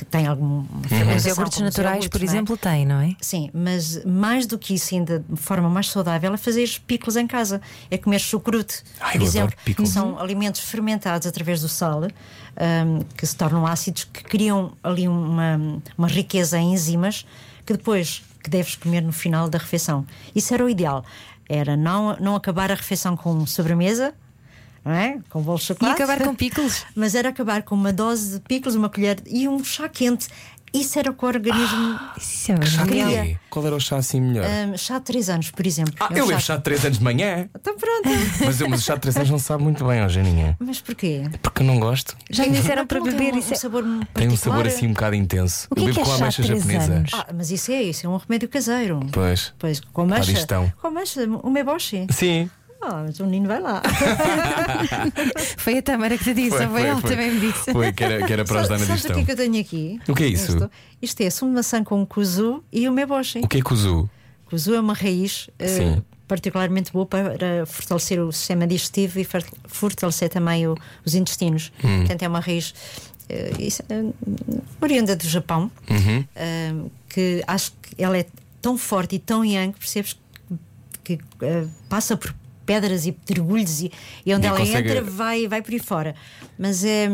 [0.05, 1.17] que têm alguma Uhum.
[1.17, 2.25] Os iogurtes naturais, por é?
[2.25, 3.15] exemplo, têm, não é?
[3.21, 7.27] Sim, mas mais do que isso, ainda de forma mais saudável, é fazer picos em
[7.27, 7.61] casa.
[7.91, 8.83] É comer chucrute.
[9.01, 14.23] Ai, por exemplo, são alimentos fermentados através do sal, hum, que se tornam ácidos, que
[14.25, 15.61] criam ali uma,
[15.97, 17.27] uma riqueza em enzimas,
[17.65, 20.05] que depois que deves comer no final da refeição.
[20.35, 21.05] Isso era o ideal.
[21.49, 24.15] Era não, não acabar a refeição com sobremesa,
[24.85, 25.19] não é?
[25.31, 26.03] com bolo de E chocolate.
[26.03, 26.85] acabar com pickles.
[26.97, 30.29] Mas era acabar com uma dose de picos, uma colher e um chá quente.
[30.75, 32.01] Isso era o que o organismo.
[32.17, 33.11] Isso é Chá de genial.
[33.27, 33.37] quê?
[33.51, 34.47] Qual era o chá assim melhor?
[34.47, 35.93] hum, chá de 3 anos, por exemplo.
[36.01, 37.47] Ah, É um eu bebo chá de 3 anos de manhã.
[37.55, 38.09] Então pronto.
[38.43, 40.57] Mas, eu, mas o chá de 3 anos não sabe muito bem, ó Janinha.
[40.59, 41.25] Mas porquê?
[41.43, 42.17] Porque eu não gosto.
[42.31, 43.51] Já me disseram para beber um, isso.
[43.51, 45.69] um é- sabor Tem um sabor assim um bocado intenso.
[45.71, 46.93] O que eu é bebo que é com chá ameixa japonesa.
[46.95, 47.11] anos?
[47.13, 49.01] Ah, mas isso é isso, é um remédio caseiro.
[49.13, 49.53] Pois.
[49.59, 50.25] Pois, com ameixa.
[50.25, 50.73] digestão.
[50.81, 52.07] Com ameixa, o meboshi.
[52.09, 52.49] Sim.
[52.85, 53.81] Ah, mas o menino vai lá.
[55.59, 57.11] Foi a Tamara que te disse, Foi, foi, foi, ela foi.
[57.11, 57.73] também me disse.
[57.73, 59.25] Foi, que era, que era para ajudar na Sabes o que é digestão.
[59.25, 60.01] que eu tenho aqui?
[60.09, 60.53] O que é isso?
[60.53, 63.39] Isto, isto é sumo de maçã com kuzu e o meboshi.
[63.41, 64.09] O que é kuzu?
[64.47, 66.03] Kuzu é uma raiz Sim.
[66.27, 71.73] particularmente boa para fortalecer o sistema digestivo e for- fortalecer também o- os intestinos.
[71.85, 71.99] Hum.
[72.01, 72.75] Portanto, é uma raiz
[73.59, 74.05] isso, eh,
[74.81, 76.91] oriunda do Japão, Uhum.
[77.09, 78.27] que acho que ela é
[78.61, 80.19] tão forte e tão yang, percebes
[81.03, 81.19] que
[81.89, 83.91] passa por pedras e pedregulhos e,
[84.25, 86.15] e onde E ela consegue- entra vai, vai por aí fora.
[86.59, 87.07] Mas é,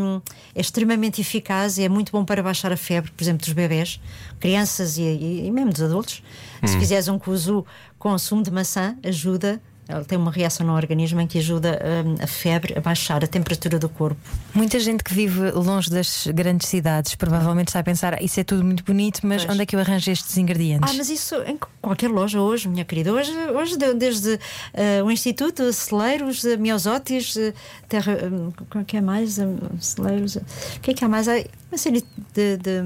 [0.54, 4.00] é extremamente eficaz e é muito bom para baixar a febre, por exemplo, dos bebés,
[4.40, 6.22] crianças e, e- mesmo dos adultos.
[6.64, 6.80] Se Hum.
[6.80, 7.64] fizeres um kuzu
[7.98, 9.60] com sumo de maçã, ajuda.
[9.88, 13.26] Ela tem uma reação no organismo em que ajuda hum, a febre a baixar a
[13.26, 14.20] temperatura do corpo.
[14.54, 18.44] Muita gente que vive longe das grandes cidades provavelmente está a pensar: "Ah, isso é
[18.44, 19.54] tudo muito bonito, mas Pois.
[19.54, 20.90] onde é que eu arranjo estes ingredientes?
[20.90, 23.12] Ah, mas isso em qualquer loja hoje, minha querida.
[23.12, 24.38] Hoje, hoje de- desde
[24.74, 27.54] eh, o Instituto, celeiros, uh, miosótis, eh,
[27.88, 28.12] terra.
[28.30, 29.38] hum, o que é mais?
[29.38, 30.36] Hum, celeiros.
[30.36, 30.42] eh,
[30.76, 31.26] O que é que há mais?
[31.28, 31.32] Há
[31.72, 32.56] uma série de.
[32.58, 32.82] de,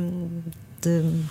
[0.83, 1.23] de-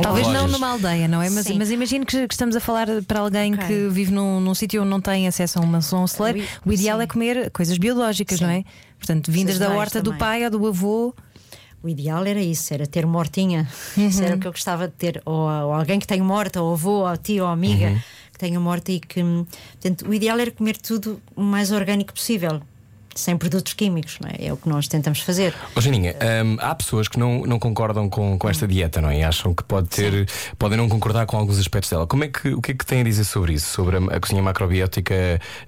[0.00, 1.28] Talvez não numa aldeia, não é?
[1.28, 1.58] Mas, Sim.
[1.58, 3.66] mas imagino que, que estamos a falar para alguém Ok.
[3.66, 6.46] que vive num, num sítio onde não tem acesso a uma a um celeiro.
[6.64, 7.04] O ideal sim.
[7.04, 8.44] é comer coisas biológicas, Sim.
[8.44, 8.64] não é?
[8.98, 10.18] Portanto, vindas da Sazonais horta do também.
[10.18, 11.14] pai ou do avô.
[11.82, 13.66] O ideal era isso, era ter uma hortinha.
[13.96, 15.20] Isso era o que eu gostava de ter.
[15.24, 17.92] Ou, ou alguém que tenha uma horta, ou avô, ou tio, ou amiga
[18.32, 19.22] que tenha uma horta e que.
[19.22, 22.60] Portanto, o ideal era comer tudo o mais orgânico possível,
[23.20, 24.46] sem produtos químicos, não é?
[24.46, 25.54] É o que nós tentamos fazer.
[25.74, 29.18] Ó Janinha, hum, há pessoas que não, não concordam com, com esta dieta, não é?
[29.18, 30.28] E acham que pode ter,
[30.58, 32.06] podem não concordar com alguns aspectos dela.
[32.06, 33.68] Como é que, o que é que tem a dizer sobre isso?
[33.68, 35.14] Sobre a, a cozinha macrobiótica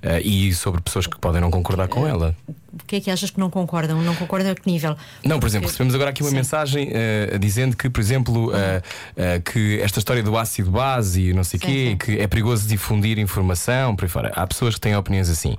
[0.03, 2.35] eh, e sobre pessoas que podem não concordar com ela?
[2.73, 4.01] O que é que achas que não concordam?
[4.01, 4.97] Não concordam a que nível?
[5.25, 6.37] Não, por exemplo, recebemos agora aqui uma Sim.
[6.37, 8.83] mensagem eh, dizendo que, por exemplo, eh,
[9.15, 11.97] eh, que esta história do ácido base e não sei o quê, sim.
[11.99, 14.33] que é perigoso difundir informação, por aí fora.
[14.35, 15.55] Há pessoas que têm opiniões assim.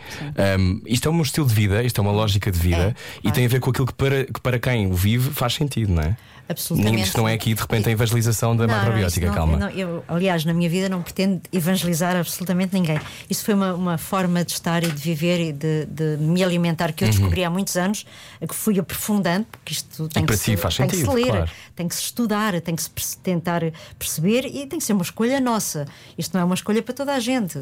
[0.60, 3.32] Um, isto é um estilo de vida, isto é uma lógica de vida É, e
[3.32, 6.02] tem a ver com aquilo que para, que para quem o vive faz sentido, não
[6.02, 6.18] é?
[6.48, 7.04] Absolutamente.
[7.04, 9.58] Isto não é aqui de repente a evangelização da Não, macrobiótica, não- calma.
[9.58, 13.00] não, eu, aliás, na minha vida não pretendo evangelizar absolutamente ninguém.
[13.30, 16.92] Isso foi uma, uma forma de estar e de viver e de, de me alimentar
[16.92, 18.06] que eu descobri há muitos anos,
[18.48, 20.28] que fui aprofundando, porque isto tem, Uhum.
[20.28, 21.52] que, si se, tem que se sentido, ler, claro.
[21.76, 23.62] tem que se estudar, tem que se tentar
[23.98, 25.86] perceber e tem que ser uma escolha nossa.
[26.18, 27.58] Isto não é uma escolha para toda a gente,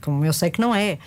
[0.00, 0.98] como eu sei que não é.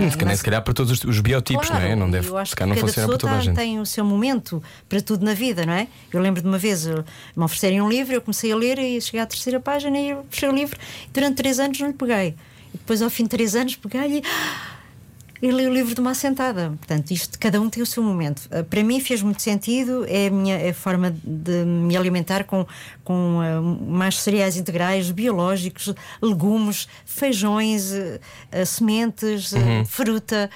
[0.00, 1.96] Hum, se calhar, se calhar para todos os, os biotipos, Claro, não é?
[1.96, 3.54] Não deve, eu acho se calhar não funciona para toda a tá- gente.
[3.54, 5.86] tem o seu momento para tudo na vida, não é?
[6.12, 7.04] Eu lembro de uma vez eu-
[7.36, 10.48] me oferecerem um livro, eu comecei a ler e cheguei à terceira página e puxei
[10.48, 12.34] o livro e durante três anos não lhe peguei.
[12.74, 14.22] E depois, ao fim de três anos, peguei-lhe e
[15.50, 16.72] li o livro de uma assentada.
[16.78, 18.42] Portanto, isto cada um tem o seu momento.
[18.50, 22.44] Ah, Para mim fez muito sentido, é a minha é a forma de me alimentar
[22.44, 22.66] com,
[23.02, 27.92] com ah, mais cereais integrais, biológicos, legumes, feijões,
[28.52, 29.84] ah, sementes, Uhum.
[29.84, 30.50] fruta.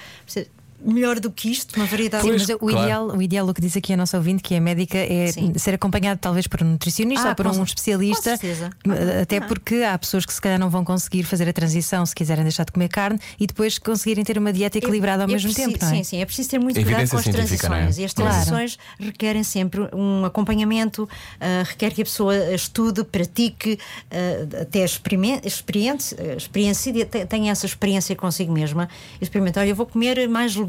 [0.83, 2.23] Melhor do que isto, uma variedade.
[2.23, 2.77] Sim, mas o, claro.
[2.83, 5.53] ideal, o ideal, o que diz aqui a nossa ouvinte, que é médica, é Sim.
[5.57, 8.31] ser acompanhado talvez por um nutricionista Ah, ou por um especialista.
[8.31, 8.69] com certeza.
[8.87, 12.15] Eh, Até porque há pessoas que se calhar não vão conseguir fazer a transição se
[12.15, 15.49] quiserem deixar de comer carne e depois conseguirem ter uma dieta equilibrada ao É mesmo
[15.51, 15.95] preciso- tempo, não é?
[15.97, 17.31] Sim, sim, é preciso ter muito cuidado com as é?
[17.31, 17.97] transições.
[17.97, 18.31] E as Claro.
[18.31, 21.07] transições requerem sempre um acompanhamento,
[21.39, 23.77] ah, requer que a pessoa estude, pratique,
[24.11, 28.87] ah, até experimente, experiente, ah, experiencie, te- tenha essa experiência consigo mesma.
[29.21, 30.68] Experimente, olha, eu vou comer mais legumes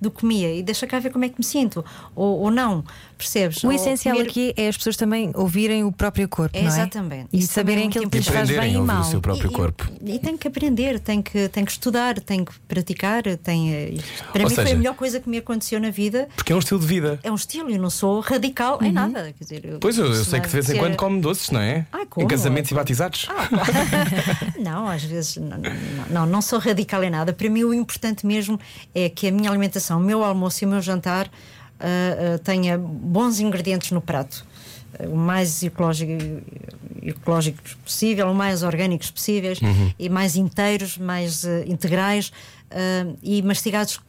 [0.00, 1.84] do que comia e deixa cá ver como é que me sinto.
[2.14, 2.84] Ou, ou não,
[3.16, 3.62] percebes?
[3.64, 6.68] O Ou essencial comer- aqui é as pessoas também ouvirem o próprio corpo, É, não
[6.70, 6.72] é?
[6.72, 7.28] exatamente.
[7.32, 9.00] E Isso é saberem muito aquilo que lhes faz bem e mal.
[9.00, 9.88] o seu próprio E- e- corpo.
[10.04, 13.22] E, tem que aprender, tem que, tem que estudar, tem que praticar.
[13.42, 13.94] Tem, eh,
[14.32, 16.28] para Ou mim foi seja- a melhor coisa que me aconteceu na vida.
[16.36, 17.18] Porque é um estilo de vida.
[17.22, 19.32] É um estilo, eu não sou radical em nada.
[19.36, 21.20] Quer dizer, eu- Pois eu, eu se sei que de vez em ser- quando come
[21.20, 21.86] doces, não é?
[21.92, 22.28] Ah, em como?
[22.28, 23.28] casamentos e batizados.
[24.58, 25.72] Não, às vezes não, não,
[26.10, 27.32] não, não sou radical em nada.
[27.32, 28.58] Para mim, o importante mesmo
[28.94, 31.30] é que a minha alimentação, o meu almoço e o meu jantar
[31.80, 34.44] ah, tenha bons ingredientes no prato.
[34.98, 36.12] Ah, O mais ecológico,
[37.02, 39.92] ecológicos possível, o mais orgânicos possíveis Uhum.
[39.98, 42.32] e mais inteiros, mais ah, integrais
[42.70, 44.00] ah, e mastigados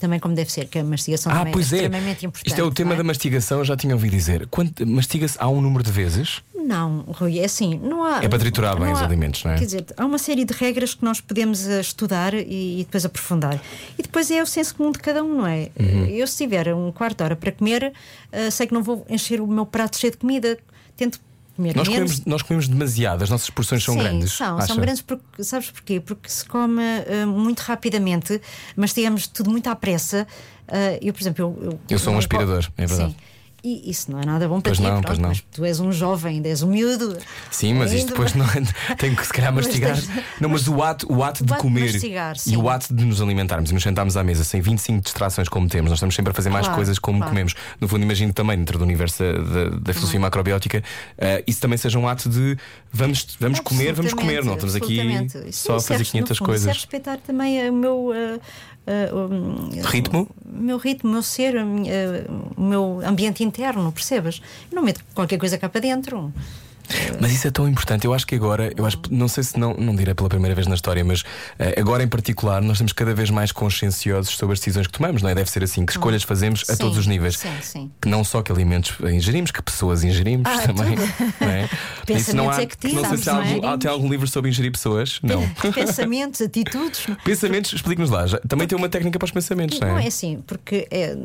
[0.00, 1.82] também como deve ser, que a mastigação Ah, também pois é é.
[1.82, 2.48] extremamente importante.
[2.48, 2.96] Isto é o tema é?
[2.96, 4.46] da mastigação, eu já tinha ouvido dizer.
[4.48, 6.42] Quanto, mastiga-se há um número de vezes?
[6.54, 8.24] Não, Rui, é assim, não há.
[8.24, 9.58] É para triturar bem não os há- alimentos, não é?
[9.58, 13.04] Quer dizer, há uma série de regras que nós podemos eh, estudar e, e depois
[13.04, 13.60] aprofundar.
[13.98, 15.68] E depois é o senso comum de cada um, não é?
[15.78, 16.06] Uhum.
[16.06, 17.92] Eu, se tiver um quarto de hora para comer,
[18.32, 20.56] eh, sei que não vou encher o meu prato cheio de comida,
[20.96, 21.20] tento
[21.56, 22.10] comer Nós menos.
[22.12, 24.32] comemos, nós comemos demasiado, as nossas porções são Sim, grandes.
[24.32, 24.66] São, acha?
[24.66, 26.00] são grandes porque, sabes porquê?
[26.00, 28.40] Porque se come eh, muito rapidamente,
[28.76, 30.26] mastigamos tudo muito à pressa.
[30.68, 33.10] Eh, eu, por exemplo, eu, Eu sou um aspirador, é verdade.
[33.12, 33.16] Sim.
[33.66, 35.28] E isso não é nada bom para Pois ti, não, pronto, pois não.
[35.30, 37.16] mas tu és um jovem, ainda és um miúdo.
[37.50, 38.44] Sim, mas isto depois não
[38.90, 39.94] é- tem que se calhar Mas mastigar.
[39.94, 42.68] tens- Não, mas o ato, o ato de o ato de comer mastigar, e o
[42.68, 45.96] ato de nos alimentarmos e nos sentarmos à mesa sem 25 distrações como temos, nós
[45.96, 47.30] estamos sempre a fazer mais Claro, coisas como claro.
[47.30, 47.54] comemos.
[47.80, 50.84] No fundo, imagino também, dentro do universo da, da- da filosofia macrobiótica,
[51.16, 52.58] eh, isso também seja um ato de
[52.92, 55.00] vamos, vamos comer, vamos comer, não estamos aqui
[55.52, 56.76] só a fazer 500 no fundo, é coisas.
[56.76, 58.12] respeitar também o meu.
[58.14, 58.38] eh,
[59.12, 60.28] um, Ritmo?
[60.44, 62.24] O meu ritmo, o meu ser, a minha- eh,
[62.56, 64.40] o meu ambiente interno, percebes?
[64.70, 66.32] Eu não meto qualquer coisa cá para dentro.
[67.20, 68.04] Mas isso é tão importante.
[68.06, 70.66] Eu acho que agora, eu acho, não sei se não, não direi pela primeira vez
[70.66, 71.22] na história, mas
[71.58, 75.22] eh, agora em particular nós estamos cada vez mais conscienciosos sobre as decisões que tomamos,
[75.22, 75.34] não é?
[75.34, 77.38] Deve ser assim, que escolhas fazemos a Sim, todos os níveis.
[77.38, 77.90] sim, sim.
[78.00, 80.94] Que não só que alimentos ingerimos, que pessoas ingerimos Ah, também.
[81.40, 81.68] Não é?
[82.06, 83.52] Pensamentos não há, é que não sei se há não é?
[83.54, 85.20] algum, há- algum livro sobre ingerir pessoas?
[85.24, 85.48] Não.
[85.72, 87.06] Pensamentos, atitudes.
[87.24, 88.26] Pensamentos, explique-nos lá.
[88.26, 90.04] Já- também tem uma técnica para os pensamentos, não Não é?
[90.04, 91.16] é assim, porque é,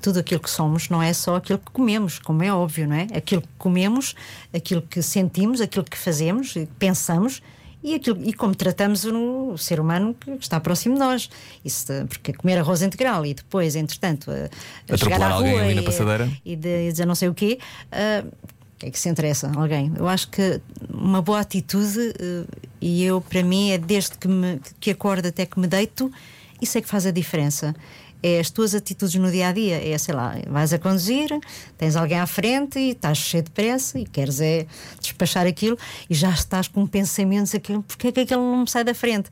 [0.00, 3.06] tudo aquilo que somos não é só aquilo que comemos, como é óbvio, não é?
[3.14, 4.14] Aquilo que comemos,
[4.54, 7.42] aquilo que sentimos, aquilo que fazemos, pensamos
[7.82, 11.30] e, aquilo, e como tratamos o, o ser humano que está próximo de nós.
[11.64, 15.74] Isso, porque comer arroz integral e depois, entretanto, a, a chegar à alguém rua ali
[15.74, 16.30] na e, passadeira.
[16.44, 17.58] e, de, e dizer não sei o quê.
[17.92, 19.92] ah, o que é que se interessa alguém?
[19.96, 22.44] Eu acho que uma boa atitude, eh,
[22.80, 26.12] e eu, para mim, é desde que, me, que acordo até que me deito,
[26.62, 27.74] isso é que faz a diferença.
[28.22, 29.76] É as tuas atitudes no dia a dia.
[29.76, 31.28] É, sei lá, vais a conduzir,
[31.76, 34.66] tens alguém à frente e estás cheio de pressa e queres é
[35.00, 35.78] despachar aquilo
[36.08, 39.30] e já estás com pensamentos aquilo, porque é que aquele não me sai da frente?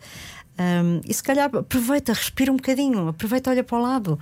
[0.58, 4.18] Ahm, e se calhar aproveita, respira um bocadinho, aproveita, olha para o lado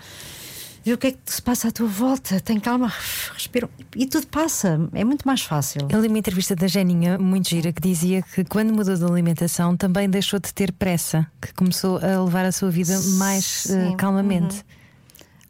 [0.85, 2.93] vê o que é que se passa à tua volta, tem calma,
[3.33, 5.89] respira e tudo passa, é muito mais fácil.
[5.91, 9.77] Eu li uma entrevista da Jeninha, muito gira, que dizia que quando mudou de alimentação
[9.77, 13.79] também deixou de ter pressa, que começou a levar a sua vida mais eh, Sim.
[13.89, 13.97] Uhum.
[13.97, 14.65] calmamente.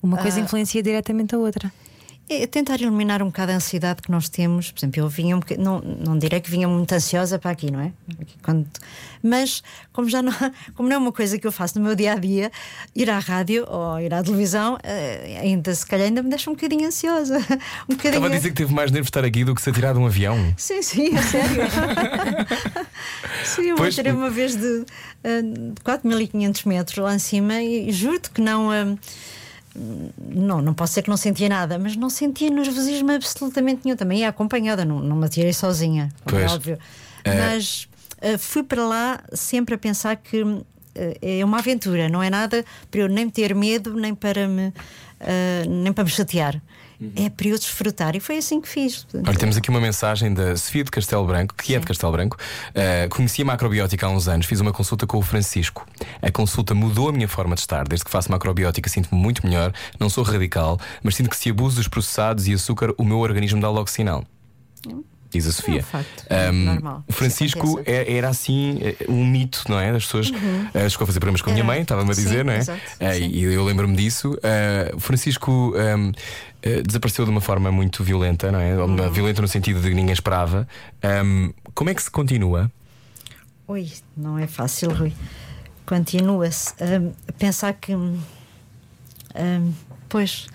[0.02, 1.72] Uma coisa influencia diretamente a outra.
[2.26, 4.70] É tentar eliminar um bocado a ansiedade que nós temos.
[4.72, 7.70] Por exemplo, eu vinha um boca- não, não direi que vinha muito ansiosa para aqui,
[7.70, 7.92] não é?
[8.42, 8.66] Quando-
[9.22, 10.32] mas como já não,
[10.74, 12.50] como não é uma coisa que eu faço no meu dia a dia,
[12.96, 16.54] ir à rádio ou ir à televisão, eh, ainda se calhar ainda me deixa um
[16.54, 17.36] bocadinho ansiosa.
[17.88, 18.14] Um bocadinho.
[18.14, 20.06] Estava a dizer que teve mais nervos estar aqui do que se atirar de um
[20.06, 20.54] avião.
[20.56, 21.62] Sim, sim, é sério.
[23.44, 24.84] sim, eu Pois- tirei uma vez de,
[25.22, 28.72] eh, de 4.500 metros lá em cima e juro-te que não.
[28.72, 28.96] eh,
[29.74, 33.96] não, não posso dizer que não sentia nada, mas não sentia nervosismo absolutamente nenhum.
[33.96, 36.52] Também ia acompanhada, não, não me atirei sozinha, é Pois.
[36.52, 36.78] óbvio.
[37.24, 37.34] Eh.
[37.34, 37.88] Mas
[38.20, 40.44] eh, fui para lá sempre a pensar que
[40.94, 44.72] eh, é uma aventura, não é nada para eu nem ter medo, nem para me,
[45.20, 46.60] eh, nem para me chatear.
[47.16, 48.16] É para eu desfrutar.
[48.16, 49.06] E foi assim que fiz.
[49.26, 52.36] Olha, temos aqui uma mensagem da Sofia de Castelo Branco, que é de Castelo Branco.
[52.70, 55.86] Uh, conheci a macrobiótica há uns anos, fiz uma consulta com o Francisco.
[56.22, 57.86] A consulta mudou a minha forma de estar.
[57.86, 59.72] Desde que faço macrobiótica, sinto-me muito melhor.
[59.98, 63.60] Não sou radical, mas sinto que se abuso dos processados e açúcar, o meu organismo
[63.60, 64.24] dá logo sinal.
[65.38, 65.76] Diz a Sofia.
[65.76, 67.04] É um facto, Ahm, normal.
[67.08, 69.92] O Francisco é- era assim eh, um mito, não é?
[69.92, 70.30] Das pessoas.
[70.74, 71.68] eh, chegou a fazer programas com a minha Uhum.
[71.68, 72.58] Mãe, estava-me a dizer, Sim, não é?
[72.58, 73.28] exato, sim.
[73.32, 74.38] e eu lembro-me disso.
[74.94, 75.74] O Francisco
[76.62, 78.74] eh, desapareceu de uma forma muito violenta, não é?
[78.76, 79.10] Uhum.
[79.10, 80.66] Violenta no sentido de que ninguém esperava.
[81.02, 82.70] Ahm, como é que se continua?
[83.68, 85.12] Ui, não é fácil, Rui.
[85.86, 87.94] Continua-se a pensar que.
[87.94, 88.18] hum,
[90.08, 90.46] pois.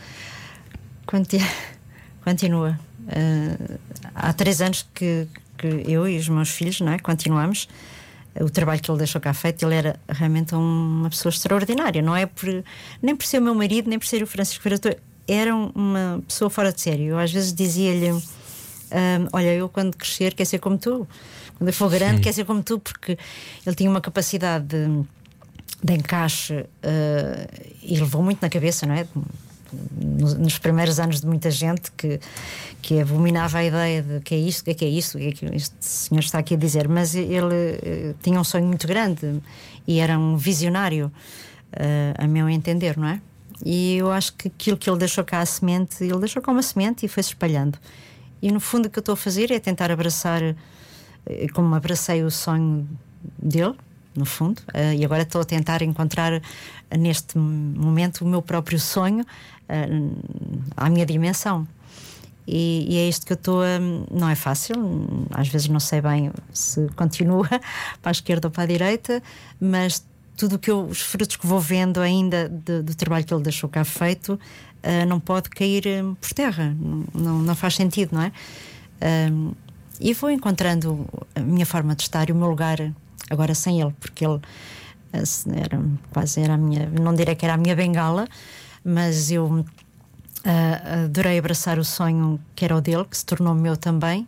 [1.06, 1.38] conti-
[2.24, 2.80] continua.
[3.10, 3.80] Uh,
[4.14, 7.68] há três anos que, que eu e os meus filhos não é, continuamos.
[8.40, 12.02] O trabalho que ele deixou cá feito, ele era realmente uma pessoa extraordinária.
[12.02, 12.48] Não é por,
[13.02, 14.96] nem por ser o meu marido, nem por ser o Francisco Verator.
[15.28, 17.06] Era uma pessoa fora de sério.
[17.08, 18.22] Eu às vezes dizia-lhe: hum,
[19.34, 21.08] Olha, eu quando crescer quero ser como tu.
[21.58, 23.18] Quando eu for grande, quero ser como tu, porque
[23.66, 25.04] ele tinha uma capacidade de,
[25.84, 27.48] de encaixe eh,
[27.84, 29.06] e levou muito na cabeça, não é?
[29.94, 32.20] Nos, primeiros anos de muita gente que,
[32.82, 35.32] que abominava a ideia de que é isto, que é que é isto, que é
[35.32, 39.42] que este senhor está aqui a dizer, mas ele eh, tinha um sonho muito grande
[39.88, 41.12] e era um visionário,
[41.74, 43.22] eh, a meu entender, não é?
[43.66, 46.64] E eu acho que aquilo que ele deixou cá a semente, ele deixou cá uma
[46.64, 47.78] semente e foi-se espalhando.
[48.42, 50.56] E no fundo o que eu estou a fazer é tentar abraçar, eh,
[51.54, 52.88] como abracei o sonho
[53.38, 53.76] dele,
[54.20, 56.42] no fundo, eh, e agora estou a tentar encontrar
[56.98, 59.26] neste momento o meu próprio sonho
[59.68, 59.88] eh,
[60.78, 61.68] à minha dimensão.
[62.48, 63.80] E, e é isto que eu estou a.
[64.12, 64.76] Não é fácil,
[65.32, 67.48] às vezes não sei bem se continua
[68.02, 69.22] para a esquerda ou para a direita,
[69.62, 70.04] mas
[70.36, 73.70] tudo que eu, os frutos que vou vendo ainda de- do trabalho que ele deixou
[73.70, 74.40] cá feito
[74.82, 76.76] eh, não pode cair eh, por terra,
[77.14, 78.32] não, não, faz sentido, não é?
[80.00, 81.06] E vou encontrando
[81.36, 82.78] a minha forma de estar e o meu lugar
[83.30, 84.40] agora sem ele, porque ele
[85.14, 85.24] eh,
[85.56, 88.28] era quase era a minha, não direi que era a minha bengala,
[88.84, 89.66] mas eu
[90.46, 94.28] ah, adorei abraçar o sonho que era o dele, que se tornou meu também.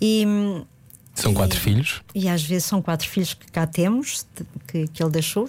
[0.00, 0.24] E,
[1.14, 2.02] São quatro filhos.
[2.14, 4.26] e às vezes são quatro filhos que cá temos,
[4.66, 5.48] que, que ele deixou,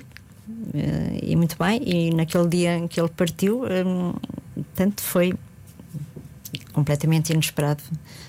[0.73, 1.81] eh, e muito bem.
[1.85, 4.13] E naquele dia em que ele partiu, hum,
[4.73, 5.33] tanto foi
[6.71, 7.83] completamente inesperado.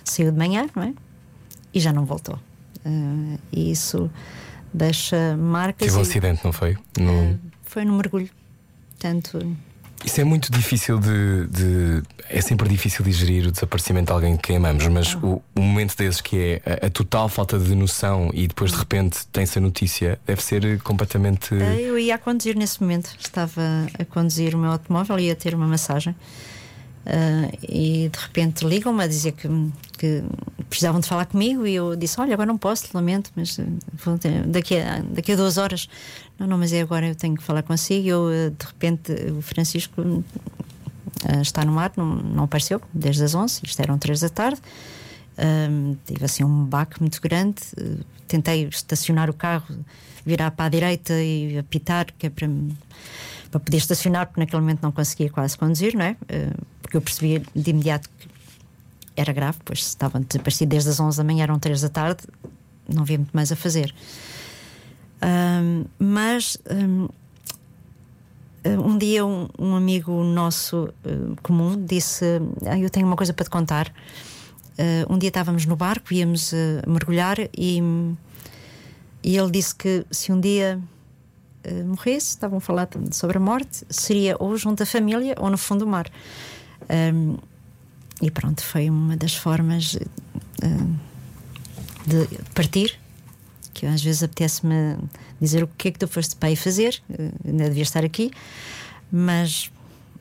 [0.05, 0.95] Saiu de manhã, não é?
[1.73, 2.39] E já não voltou.
[2.87, 4.09] Eh, e isso
[4.73, 5.87] deixa marcas.
[5.89, 6.77] Teve um e, acidente, não foi?
[6.99, 8.31] No- eh, foi no mergulho.
[8.91, 9.57] Portanto,
[10.05, 14.37] Isso é muito difícil de, de- É sempre difícil de gerir o desaparecimento de alguém
[14.37, 18.31] que amamos, mas o, o momento desses que é a, a total falta de noção
[18.35, 21.55] e depois de repente tem-se a notícia, deve ser completamente.
[21.55, 23.63] Eh, Eu ia a conduzir nesse momento, estava
[23.99, 26.15] a conduzir o meu automóvel, ia ter uma massagem
[27.07, 29.49] eh, e de repente ligam-me a dizer que,
[29.97, 30.25] que
[30.69, 33.65] precisavam de falar comigo e eu disse: Olha, agora não posso, lamento, mas eh,
[34.47, 35.89] daqui, a, daqui a duas horas.
[36.39, 38.09] Não, não, mas é agora, eu tenho que falar consigo.
[38.09, 40.25] Eu, eh, de repente, o Francisco
[41.29, 44.61] eh, está no mar, não, não apareceu desde as 11, isto eram 3 da tarde.
[45.39, 47.63] Ahm, tive assim um baque muito grande.
[48.27, 49.77] tentei estacionar o carro,
[50.25, 52.49] virar para a direita e apitar, que é para,
[53.51, 56.17] para poder estacionar, porque naquele momento não conseguia quase conduzir, não é?
[56.97, 58.29] Porque eu percebi de imediato que
[59.17, 62.25] era grave, pois estavam desaparecidos desde as 11 da manhã, eram 3 da tarde,
[62.89, 63.95] não havia muito mais a fazer.
[65.21, 67.09] Ahm, mas ahm,
[68.65, 71.11] um dia um, um amigo nosso eh,
[71.43, 72.25] comum disse:
[72.67, 73.93] "Ah, Eu tenho uma coisa para te contar.
[74.79, 77.81] Eh, um dia estávamos no barco, íamos eh, mergulhar e,
[79.23, 80.81] e ele disse que se um dia
[81.65, 85.57] eh, morresse, estavam a falar sobre a morte, seria ou junto à família ou no
[85.57, 86.11] fundo do mar.
[86.89, 87.37] Ahm,
[88.23, 89.97] e pronto, foi uma das formas
[90.63, 90.69] eh,
[92.07, 92.99] de partir.
[93.75, 94.97] Que às vezes apetece-me
[95.41, 98.31] dizer o que é que tu foste para aí fazer, eh, ainda devia estar aqui,
[99.13, 99.71] mas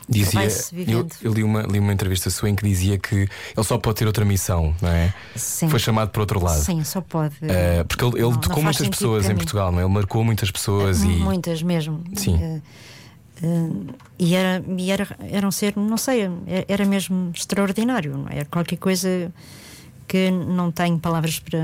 [0.08, 0.41] Dizia,
[0.88, 3.97] eu, eu li, uma, li uma entrevista sua em que dizia que ele só pode
[3.97, 5.12] ter outra missão, não é?
[5.36, 5.67] Sim.
[5.67, 6.62] Foi chamado para outro lado.
[6.62, 7.34] sim, só pode.
[7.41, 9.36] Eh, porque ele, ele Não- não tocou faz muitas pessoas em.
[9.36, 9.84] Portugal, não é?
[9.84, 11.08] Ele marcou muitas pessoas e.
[11.08, 12.04] Muitas mesmo.
[12.13, 12.38] Sim.
[12.39, 12.62] Eh,
[13.41, 16.30] eh, e era, e era, era um ser, não sei,
[16.67, 18.17] era- mesmo extraordinário.
[18.17, 18.38] Não é?
[18.38, 19.32] Era qualquer coisa
[20.08, 21.60] que não tenho palavras para.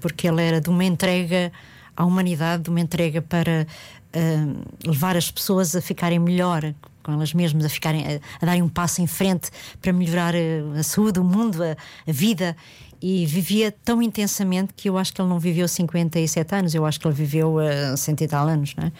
[0.00, 1.50] Porque ele era de uma entrega
[1.96, 3.66] à humanidade, de uma entrega para
[4.12, 4.46] eh,
[4.84, 8.68] levar as pessoas a ficarem melhor com elas mesmas, a, ficarem, a, a darem um
[8.68, 9.48] passo em frente
[9.80, 12.56] para melhorar eh, a saúde, o mundo, a, a vida.
[13.00, 16.98] E vivia tão intensamente que eu acho que ele não viveu 57 anos, eu acho
[16.98, 18.74] que ele viveu uh, 100 e tal anos.
[18.76, 18.92] Não é?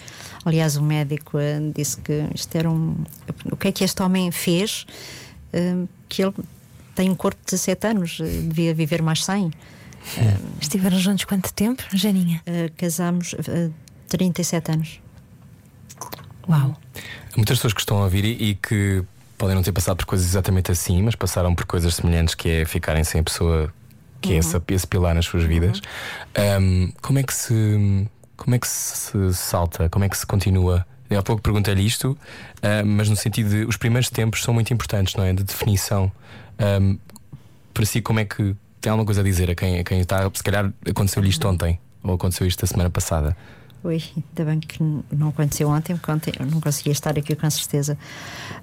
[0.44, 2.96] Aliás, o médico eh, disse que isto era um.
[3.50, 4.86] O que é que este homem fez?
[5.52, 6.34] eh, que ele
[6.94, 9.50] tem um corpo de 17 anos, devia viver mais 100.
[10.60, 12.42] Estiveram juntos quanto tempo, Janinha?
[12.76, 13.70] Casámos eh,
[14.08, 15.00] 37 anos.
[16.48, 16.76] Uau.
[17.32, 19.02] Há muitas pessoas que estão a ouvir e, e que
[19.36, 22.64] podem não ter passado por coisas exatamente assim, mas passaram por coisas semelhantes que é
[22.64, 23.72] ficarem sem a pessoa
[24.20, 25.80] que é essa, esse pilar nas suas vidas.
[26.60, 29.88] Um, como é que se como é que se salta?
[29.88, 30.86] Como é que se continua?
[31.08, 32.16] Eu há pouco perguntei-lhe isto,
[32.62, 35.32] ah, mas no sentido de os primeiros tempos são muito importantes, não é?
[35.32, 36.10] De definição.
[36.58, 36.98] Um,
[37.72, 40.30] para si, como é que tem alguma coisa a dizer a quem, a quem está?
[40.32, 43.36] Se calhar aconteceu-lhe isto ontem ou aconteceu isto a semana passada.
[43.84, 47.48] Ui, ainda bem que não aconteceu ontem, porque ontem eu não conseguia estar aqui com
[47.50, 47.96] certeza.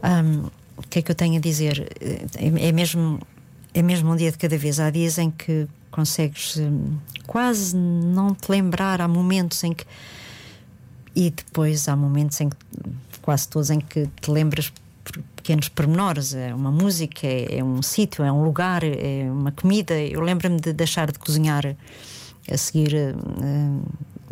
[0.01, 1.88] Ahm, o que é que eu tenho a dizer?
[2.36, 3.20] É mesmo,
[3.74, 4.80] é mesmo um dia de cada vez.
[4.80, 9.86] Há dias em que consegues hum, quase não te lembrar, há momentos em que.
[11.15, 12.57] E depois há momentos em que,
[13.21, 16.34] quase todos, em que te lembras por pequenos pormenores.
[16.34, 19.93] É uma música, é, é um sítio, é um lugar, é uma comida.
[19.99, 21.76] Eu lembro-me de deixar de cozinhar
[22.51, 22.95] a seguir.
[22.95, 23.13] eh,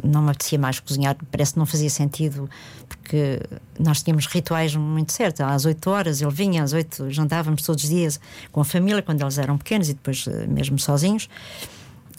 [0.03, 2.49] não me apetecia mais cozinhar, parece que não fazia sentido,
[2.87, 3.39] porque
[3.79, 5.41] nós tínhamos rituais muito certos.
[5.41, 8.19] Às 8 horas ele vinha, às 8 jantávamos todos os dias
[8.51, 11.29] com a família, quando eles eram pequenos e depois eh, mesmo sozinhos.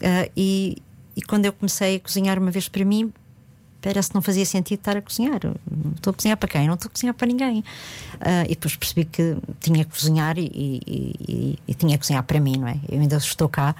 [0.02, 0.78] Ah, e,
[1.16, 3.12] e quando eu comecei a cozinhar uma vez para mim,
[3.80, 5.40] parece que não fazia sentido estar a cozinhar.
[5.96, 6.66] Estou a cozinhar para quem?
[6.68, 7.64] Não estou a cozinhar para ninguém.
[8.20, 12.22] Ah, e depois percebi que tinha que cozinhar e, e- e- e tinha que cozinhar
[12.22, 12.76] para mim, não é?
[12.88, 13.74] Eu ainda estou cá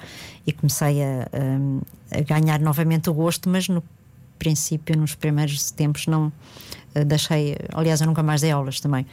[0.47, 1.83] e comecei a- a
[2.21, 3.83] ganhar novamente o gosto, mas no
[4.39, 6.33] princípio, nos primeiros tempos, não
[6.95, 7.57] ah, deixei.
[7.73, 9.07] Aliás, eu nunca mais dei aulas também.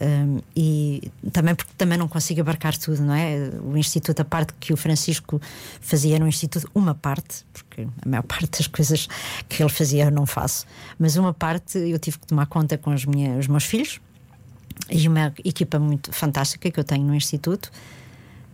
[0.00, 3.50] Um, e também porque também não consigo abarcar tudo, não é?
[3.62, 5.40] O Instituto, a parte que o Francisco
[5.80, 9.08] fazia no Instituto, uma parte, porque a maior parte das coisas
[9.48, 10.66] que ele fazia eu não faço,
[10.98, 14.00] mas uma parte eu tive que tomar conta com os, minha, os meus filhos
[14.90, 17.70] e uma equipa muito fantástica que eu tenho no Instituto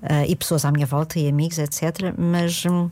[0.03, 2.14] ah, e pessoas à minha volta e amigos, etc.
[2.18, 2.91] Mas hum,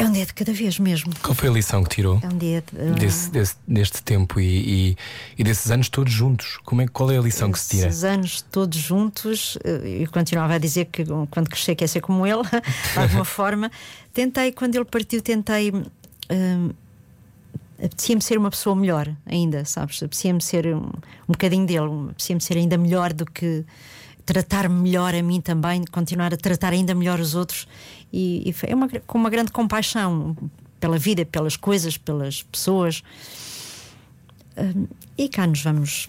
[0.00, 1.12] é um dia de cada vez mesmo.
[1.22, 2.20] Qual foi a lição que tirou?
[2.22, 4.96] É um dia de, Desse, desse- deste tempo e, e-
[5.38, 6.58] e desses anos todos juntos?
[6.64, 7.88] Como é, qual é a lição que se tira?
[7.88, 12.26] Esses anos todos juntos, eh, eu continuava a dizer que quando crescer quer ser como
[12.26, 12.42] ele,
[12.94, 13.70] de alguma forma.
[14.12, 15.72] Tentei, quando ele partiu, tentei.
[15.72, 16.70] hum,
[17.82, 20.02] Apetecia-me ser uma pessoa melhor ainda, sabes?
[20.02, 20.92] Apetecia-me ser um, um
[21.32, 23.64] bocadinho dele, um- apetecia-me ser ainda melhor do que
[24.26, 27.66] tratar-me melhor a mim também, continuar a tratar ainda melhor os outros.
[28.12, 30.36] E, e uma, com uma grande compaixão
[30.78, 33.02] pela vida, pelas coisas, pelas pessoas.
[35.16, 36.08] E cá nos vamos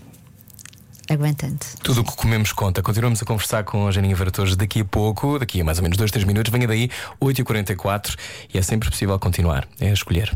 [1.09, 1.59] aguentando.
[1.83, 2.81] Tudo o que comemos conta.
[2.81, 5.97] Continuamos a conversar com a Janinha Varatores daqui a pouco, daqui a mais ou menos
[5.97, 6.51] 2, 3 minutos.
[6.51, 6.89] Venha daí,
[7.21, 8.17] 8h44
[8.53, 9.67] e é sempre possível continuar.
[9.79, 10.31] É a escolher.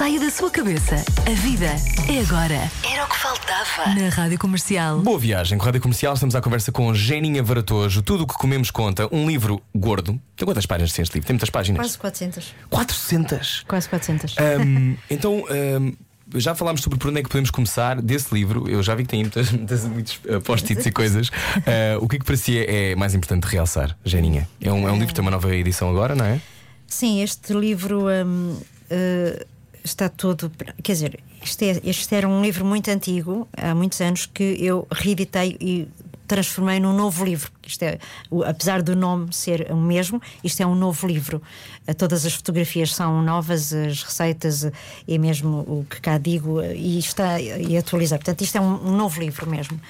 [0.00, 0.94] Saia da sua cabeça.
[1.26, 1.66] A vida
[2.08, 2.70] é agora.
[2.90, 3.94] Era o que faltava.
[3.94, 5.00] Na Rádio Comercial.
[5.00, 6.14] Boa viagem com a Rádio Comercial.
[6.14, 8.00] Estamos à conversa com Geninha Varatojo.
[8.00, 9.06] Tudo o que comemos conta.
[9.14, 10.18] Um livro gordo.
[10.34, 11.26] Tem quantas páginas tem este livro?
[11.26, 11.78] Tem muitas páginas?
[11.78, 12.54] Quase 400.
[12.70, 13.64] 400.
[13.68, 14.36] Quase 400.
[14.38, 15.92] Ahm, então, ahm,
[16.34, 18.70] já falámos sobre por onde é que podemos começar desse livro.
[18.70, 21.30] Eu já vi que tem muitas, muitas, muitos ah, post-its e coisas.
[21.66, 24.48] Ah, o que é que para si é, é mais importante realçar, Geninha?
[24.62, 26.40] É um, é um livro que tem uma nova edição agora, não é?
[26.86, 29.46] Sim, este livro hum, eh,
[29.84, 30.50] está todo.
[30.82, 34.86] Quer dizer, este, é- este era um livro muito antigo, há muitos anos, que eu
[34.90, 35.88] reeditei e
[36.26, 37.50] transformei num novo livro.
[37.66, 37.98] Isto é,
[38.46, 41.42] apesar do nome ser o mesmo, isto é um novo livro.
[41.88, 44.72] Eh, Todas as fotografias são novas, as receitas eh,
[45.08, 48.18] e mesmo o que cá digo, eh, e está e atualizar.
[48.20, 49.80] Portanto, isto é um, novo livro mesmo.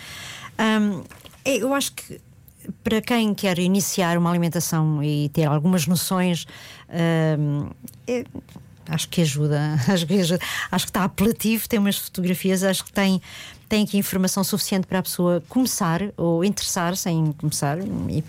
[1.45, 2.19] É, eu acho que
[2.85, 6.47] para quem quer iniciar uma alimentação e ter algumas noções,
[6.89, 8.25] é-
[8.91, 9.59] acho que ajuda.
[9.89, 10.41] Acho que, ajuda.
[10.71, 13.21] acho que está apelativo, tem umas fotografias, acho que tem,
[13.69, 17.79] tem aqui informação suficiente para a pessoa começar ou interessar-se em começar.
[17.79, 18.25] E,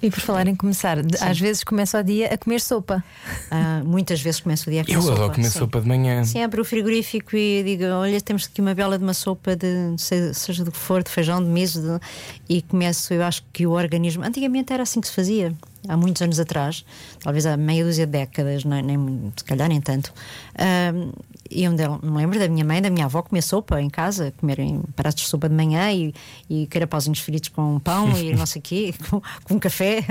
[0.00, 3.02] E por falar em começar, de- às vezes começa o dia a comer sopa.
[3.50, 5.14] ah, muitas vezes começo o dia a comer Eu sopa.
[5.14, 5.58] adoro comer sim.
[5.58, 6.24] sopa de manhã.
[6.24, 9.66] Sim, abro o frigorífico e digo: Olha, temos aqui uma bela de uma sopa de
[9.98, 12.00] se- seja do que for, de feijão, de miso, de-
[12.48, 13.12] e começo.
[13.12, 14.22] Eu acho que o organismo.
[14.24, 15.52] Antigamente era assim que se fazia,
[15.88, 16.84] há muitos anos atrás,
[17.20, 20.12] talvez há meia dúzia de décadas, nem, nem- se calhar nem tanto.
[20.56, 21.10] Ahm,
[21.50, 24.32] e onde eu me lembro da minha mãe, da minha avó comer sopa em casa,
[24.36, 26.14] comerem pratos de sopa de manhã e,
[26.48, 30.04] e carapauzinhos fritos com pão e não sei o quê, com, com café.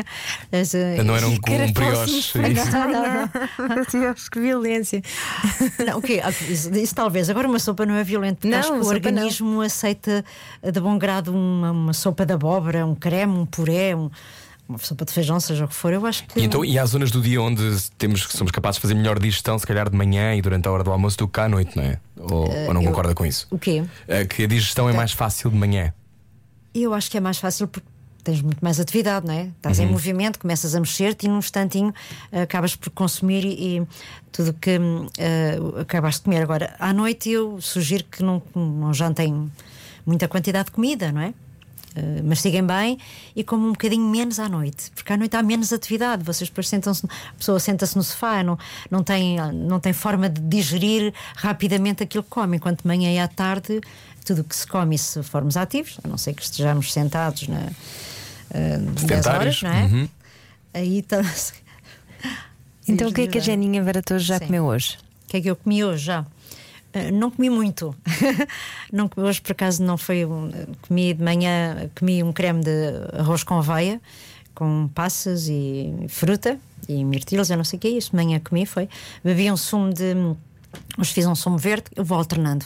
[0.52, 1.38] As, eh, Não era um, um
[1.74, 2.20] brioche.
[2.20, 2.38] isso.
[2.38, 3.86] Não, não, não.
[3.92, 5.02] Deus, que violência.
[5.86, 6.22] Não, o quê?
[6.24, 7.30] Ah, Isso, isso talvez.
[7.30, 9.22] Agora uma sopa não é violento, porque Não, acho que o sopa não.
[9.22, 10.24] organismo aceita
[10.64, 14.10] de bom grado uma, uma sopa de abóbora, um creme, um puré, um-
[14.68, 15.94] uma sopa de feijão, seja o que for.
[15.94, 16.40] Eu acho que.
[16.40, 17.62] E, então, e há zonas do dia onde
[17.98, 20.84] temos, somos capazes de fazer melhor digestão, se calhar de manhã e durante a hora
[20.84, 22.00] do almoço do que à noite, não é?
[22.18, 23.48] Ou, ou não eu- concorda com isso?
[23.50, 23.84] O quê?
[24.08, 25.94] É que a digestão é mais fácil de manhã.
[26.74, 27.88] Eu acho que é mais fácil porque
[28.24, 29.44] tens muito mais atividade, não é?
[29.56, 31.94] Estás em movimento, começas a mexer-te e num instantinho
[32.30, 33.88] eh, acabas por consumir e, e
[34.34, 34.78] tudo que
[35.18, 36.42] eh, acabaste de comer.
[36.44, 39.50] Agora, à noite eu sugiro que não, não jantem
[40.06, 41.34] muita quantidade de comida, não é?
[41.98, 43.00] Uh, mastiguem bem
[43.36, 46.24] e comam um bocadinho menos à noite, porque à noite há menos atividade.
[46.24, 48.60] Vocês depois sentam-se, a pessoa senta-se no sofá, não,
[48.92, 53.18] não, tem, não tem forma de digerir rapidamente aquilo que come, enquanto de manhã e
[53.18, 53.82] à tarde
[54.28, 57.48] tudo o que se come, e se formos ativos, a não ser que estejamos sentados
[57.48, 59.84] na, uh, 10 horas, não é?
[59.84, 60.10] Uhum.
[60.74, 61.22] Aí está.
[62.90, 64.46] Então o que é que a Jeninha Varatoso já Sim.
[64.46, 64.98] comeu hoje?
[65.26, 66.26] O que é que eu comi hoje já?
[66.96, 67.96] Uh, não comi muito.
[68.92, 70.26] não hoje por acaso não foi.
[70.26, 70.50] Um,
[70.82, 74.02] comi de manhã comi um creme de arroz com aveia,
[74.56, 78.12] com passas e fruta e mirtilos, eu não sei o que é isso.
[78.12, 78.90] De manhã comi foi.
[79.24, 80.14] Bebi um sumo de.
[80.98, 82.66] Hoje fiz um sumo verde, eu vou alternando.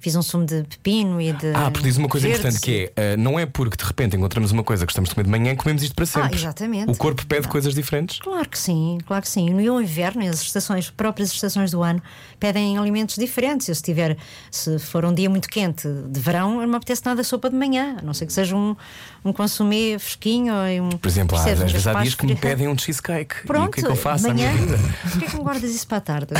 [0.00, 1.52] Fiz um sumo de pepino e de.
[1.54, 4.16] Ah, porque diz uma coisa verdes importante que é: uh, não é porque de repente
[4.16, 6.30] encontramos uma coisa que estamos de comer de manhã comemos isto para sempre.
[6.32, 6.90] Ah, exatamente.
[6.90, 8.18] O corpo pede coisas diferentes.
[8.18, 9.50] Claro que sim, claro que sim.
[9.50, 12.02] No inverno, as estações, as próprias estações do ano,
[12.38, 13.68] pedem alimentos diferentes.
[13.68, 14.16] Eu, se tiver,
[14.50, 17.96] se for um dia muito quente de verão, não me apetece nada sopa de manhã,
[17.98, 18.74] a não ser que seja um,
[19.22, 20.90] um consumir fresquinho ou um.
[20.90, 23.46] Por exemplo, há, às vezes há dias que me pedem um cheesecake.
[23.46, 24.78] Pronto, e o que é que eu faço de à minha manhã, vida?
[25.10, 26.34] Porquê que não guardas isso para a tarde?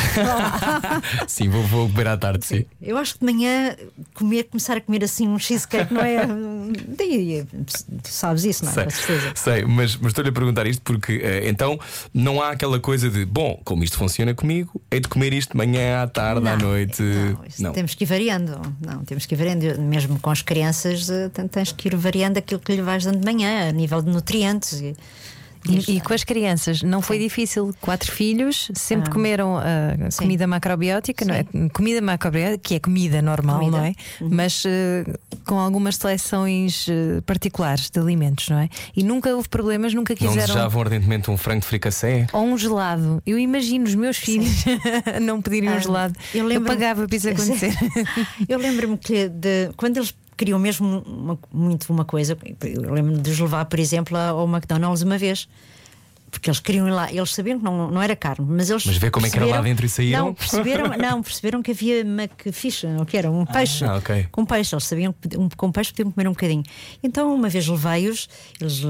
[1.29, 2.65] Sim, vou, vou comer à tarde, sim.
[2.81, 3.50] Eu acho que de manhã
[4.15, 6.27] comer, começar a comer assim um cheesecake não é.
[8.03, 8.75] Tu sabes isso, não é?
[8.75, 9.33] Sei, Com certeza.
[9.35, 11.79] sei, mas, mas estou-lhe a perguntar isto porque eh, então
[12.13, 15.57] não há aquela coisa de bom, como isto funciona comigo, hei de comer isto de
[15.57, 17.03] manhã, à tarde, à Não, noite.
[17.03, 18.61] Não, isso temos que ir variando.
[18.85, 19.81] Não, temos que ir variando.
[19.81, 23.19] Mesmo com as crianças, eh, ten- tens que ir variando aquilo que lhe vais dando
[23.19, 24.81] de manhã, a nível de nutrientes.
[24.81, 24.97] E,
[25.69, 27.75] E, e com as crianças, não foi difícil.
[27.81, 29.13] Quatro filhos, sempre Ah.
[29.13, 29.57] comeram
[30.11, 30.23] Sim.
[30.25, 31.45] comida macrobiótica, não é?
[31.73, 33.77] Comida macrobiótica, que é comida normal, Comida.
[33.79, 33.95] não é?
[34.21, 35.05] Mas eh,
[35.45, 38.69] com algumas seleções eh, particulares de alimentos, não é?
[38.97, 40.47] E nunca houve problemas, nunca Não quiseram.
[40.47, 42.27] desejavam ardentemente um frango de fricassé?
[42.33, 43.23] Ou um gelado.
[43.27, 44.65] Eu imagino os meus filhos
[45.23, 46.15] não pedirem um Ah, gelado.
[46.35, 47.75] eu Eu, pagava para isso acontecer.
[48.49, 52.35] Eu lembro-me que de, quando eles queriam mesmo uma- muito uma coisa,
[52.65, 55.47] eu lembro-me de os levar, por exemplo, ao McDonald's uma vez.
[56.31, 58.87] Porque eles queriam ir lá, eles sabiam que não, não era carne, mas eles.
[58.87, 60.27] Mas vê como é que era lá dentro e saíram?
[60.27, 63.85] Não, perceberam, não, perceberam que havia McFish, ou que era um peixe.
[63.85, 64.29] ah, ok.
[64.31, 66.63] Com peixe, eles sabiam que um, com peixe podiam comer um bocadinho.
[67.03, 68.29] Então, uma vez levei-os,
[68.61, 68.81] eles,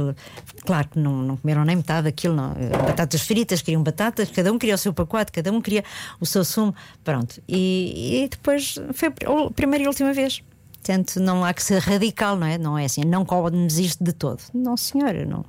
[0.66, 2.54] claro que não, não comeram nem metade daquilo, não.
[2.86, 5.82] Batatas fritas, queriam batatas, cada um queria o seu pacote, cada um queria
[6.20, 7.42] o seu sumo, pronto.
[7.48, 10.42] E, e depois foi a primeira e última vez.
[10.82, 12.56] Portanto, não há que ser radical, não é?
[12.56, 14.40] Não é assim, não comes isto de todo.
[14.54, 15.44] Não, senhora, não.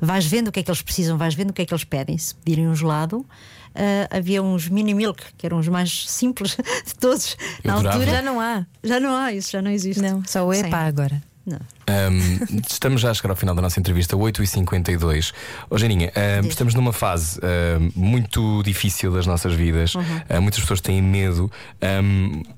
[0.00, 1.82] Vais vendo o que é que eles precisam, vais vendo o que é que eles
[1.84, 2.16] pedem.
[2.16, 3.26] Se pedirem um gelado,
[3.74, 6.56] ah, havia uns mini milk, que eram os mais simples
[6.86, 7.36] de todos.
[7.64, 8.66] Eu Na altura, Já não há.
[8.84, 10.00] já não há, isso já não existe.
[10.00, 10.66] Não, só o Sim.
[10.66, 11.22] EPA agora.
[11.48, 11.58] Não.
[11.88, 15.32] Um, estamos já a chegar ao final da nossa entrevista, 8h52.
[15.70, 16.12] Ô, Janinha,
[16.44, 19.94] um, estamos numa fase um, muito difícil das nossas vidas.
[19.94, 20.02] Uhum.
[20.02, 21.50] Uh, muitas pessoas têm medo.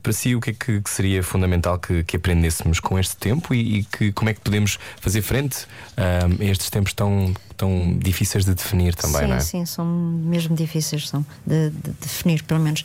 [0.03, 3.55] Para si, o que é que, que seria fundamental que, que aprendêssemos com este tempo
[3.55, 5.67] e, e que, como é que podemos fazer frente
[5.97, 9.41] a estes tempos tão, tão difíceis de definir também, sim, não é?
[9.41, 12.85] sim, são mesmo difíceis são, de, de definir, pelo menos.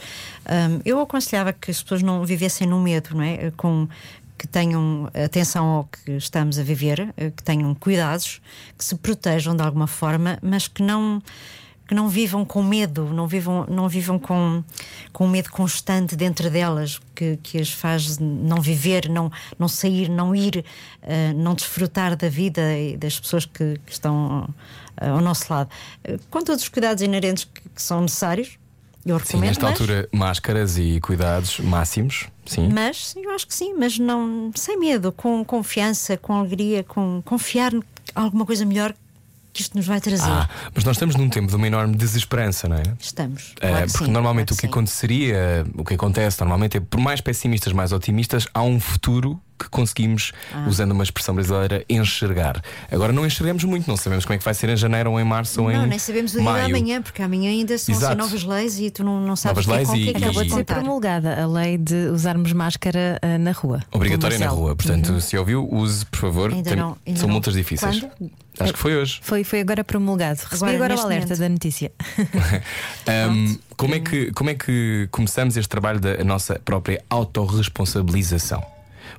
[0.84, 3.52] Eu aconselhava que as pessoas não vivessem no medo, não é?
[3.58, 3.88] Com,
[4.38, 8.42] que tenham atenção ao que estamos a viver, eh, que tenham cuidados,
[8.78, 11.22] que se protejam de alguma forma, mas que não
[11.88, 14.64] que não vivam com medo, não vivam, não vivam com,
[15.14, 20.36] com medo constante dentro delas, que, que as faz não viver, não, não sair, não
[20.36, 20.66] ir,
[21.04, 24.50] eh, não desfrutar da vida e das pessoas que, que estão
[24.98, 25.70] ao nosso lado.
[26.04, 28.58] Eh, com todos os cuidados inerentes que, que são necessários,
[29.06, 29.48] eu Sim, recomendo.
[29.50, 32.28] nesta mas, altura, máscaras e cuidados máximos.
[32.46, 32.70] Sim.
[32.72, 37.74] mas eu acho que sim, mas não sem medo, com confiança, com alegria, com confiar
[37.74, 37.84] em
[38.14, 38.94] alguma coisa melhor
[39.52, 40.30] que isto nos vai trazer.
[40.30, 42.84] Ah, mas nós estamos num tempo de uma enorme desesperança, não é?
[43.00, 43.54] Estamos.
[43.62, 44.68] Eh, claro que porque sim, normalmente claro o que sim.
[44.68, 49.70] aconteceria, o que acontece normalmente é por mais pessimistas, mais otimistas, há um futuro que
[49.70, 50.66] conseguimos, Ah.
[50.68, 52.62] usando uma expressão brasileira, enxergar.
[52.92, 55.24] Agora não enxergamos muito, não sabemos como é que vai ser em janeiro ou em
[55.24, 56.66] março ou em Não, nem sabemos o dia maio.
[56.66, 58.18] de amanhã, porque amanhã ainda são assim, Exato.
[58.18, 60.44] novas leis e tu não, não sabes Novas leis que e- é que e- Acabou
[60.44, 63.82] de vão ser promulgada a lei de usarmos máscara ah, na rua.
[63.92, 64.76] Obrigatória na rua.
[64.76, 66.52] Portanto, se ouviu, use, por favor.
[66.52, 67.34] Ainda Tem- não- ainda são não.
[67.36, 68.00] multas difíceis.
[68.02, 68.32] Quando?
[68.60, 69.20] Acho que foi hoje.
[69.22, 70.40] Foi, foi agora promulgado.
[70.50, 71.40] Recebi Agora, agora, o alerta momento.
[71.40, 71.92] da notícia.
[73.08, 78.64] Ahm, como, é que, como é que começamos este trabalho da nossa própria autorresponsabilização?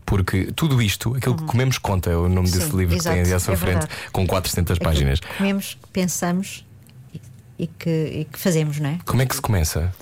[0.04, 2.70] Porque tudo isto, aquilo que comemos conta, é o nome desse Uhum.
[2.72, 3.94] Sim, livro que tem exato, ali à sua é frente, verdade.
[4.12, 5.20] com 400 Aquilo páginas.
[5.20, 6.66] que comemos, que pensamos
[7.14, 7.20] e,
[7.58, 8.98] e que, e que fazemos, não é?
[9.04, 9.92] Como é que se começa?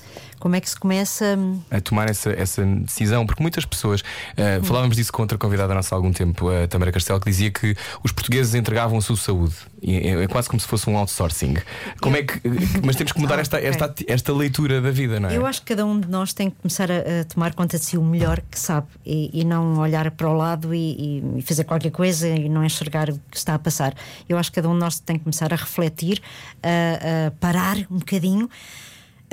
[0.44, 1.38] Como é que se começa
[1.70, 5.94] a tomar essa, essa decisão, porque muitas pessoas uh, falávamos disso com outra convidada nossa
[5.94, 9.54] há algum tempo, a Tamara Castelo, que dizia que os portugueses entregavam a sua saúde.
[9.82, 11.54] É, é quase como se fosse um outsourcing.
[11.98, 12.42] Como é que,
[12.84, 15.34] mas temos que mudar esta, esta, esta leitura da vida, não é?
[15.34, 17.84] Eu acho que cada um de nós tem que começar a, a tomar conta de
[17.86, 21.64] si o melhor que sabe e, e não olhar para o lado e, e, fazer
[21.64, 23.94] qualquer coisa e não enxergar o que está a passar.
[24.28, 26.20] Eu acho que cada um de nós tem que começar a refletir,
[26.62, 28.50] a, a parar um bocadinho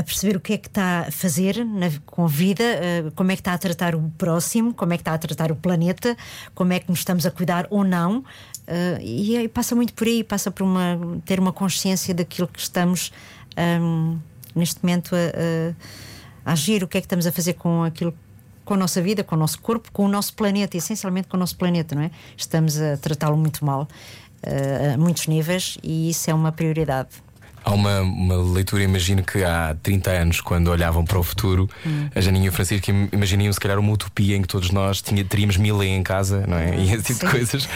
[0.02, 3.32] a perceber o que é que está a fazer na, com a vida, uh, como
[3.32, 6.18] é que está a tratar o próximo, como é que está a tratar o planeta,
[6.54, 8.20] como é que nos estamos a cuidar ou não.
[8.20, 12.60] Uh, e, e, passa muito por aí, passa por uma, ter uma consciência daquilo que
[12.60, 13.12] estamos
[13.82, 14.20] um,
[14.56, 18.14] neste momento a, a, agir, o que é que estamos a fazer com aquilo
[18.64, 21.40] com a nossa vida, com o nosso corpo, com o nosso planeta, essencialmente com o
[21.40, 22.12] nosso planeta, não é?
[22.38, 23.88] Estamos a tratá-lo muito mal
[24.46, 27.10] uh, a muitos níveis e isso é uma prioridade.
[27.64, 32.10] Há uma, uma, leitura, imagino que há 30 anos, quando olhavam para o futuro, hum.
[32.14, 35.24] a Janinha e o Francisco imaginiam se calhar uma utopia em que todos nós tinha,
[35.24, 36.76] teríamos mil em casa, não é?
[36.76, 37.26] E esse tipo Sim.
[37.26, 37.70] de coisas.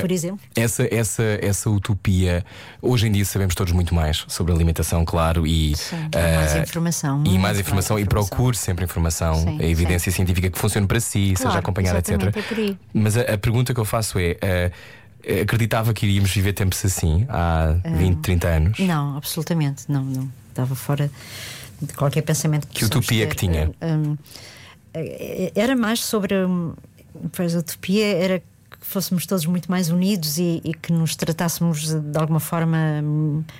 [0.00, 0.40] Por exemplo.
[0.54, 2.44] Essa, essa, essa utopia,
[2.82, 7.24] hoje em dia sabemos todos muito mais sobre alimentação, claro, e, Sim, uh, mais informação.
[7.26, 11.32] E mais informação, e procure sempre informação, Sim, a evidência científica que funcione para si,
[11.34, 12.12] claro, seja acompanhada, etc.
[12.36, 14.32] É Mas a, a, pergunta que eu faço é.
[14.70, 15.03] Uh,
[15.42, 18.78] acreditava que iríamos viver tempos assim há 20, 30 anos?
[18.78, 20.28] Não, absolutamente, não, não.
[20.50, 21.10] Estava fora
[21.80, 23.70] de qualquer pensamento que Que utopia que tinha?
[23.82, 24.16] Um,
[25.54, 26.34] era mais sobre.
[27.32, 28.44] Pois a utopia era que
[28.80, 32.78] fôssemos todos muito mais unidos e, e que nos tratássemos de alguma forma,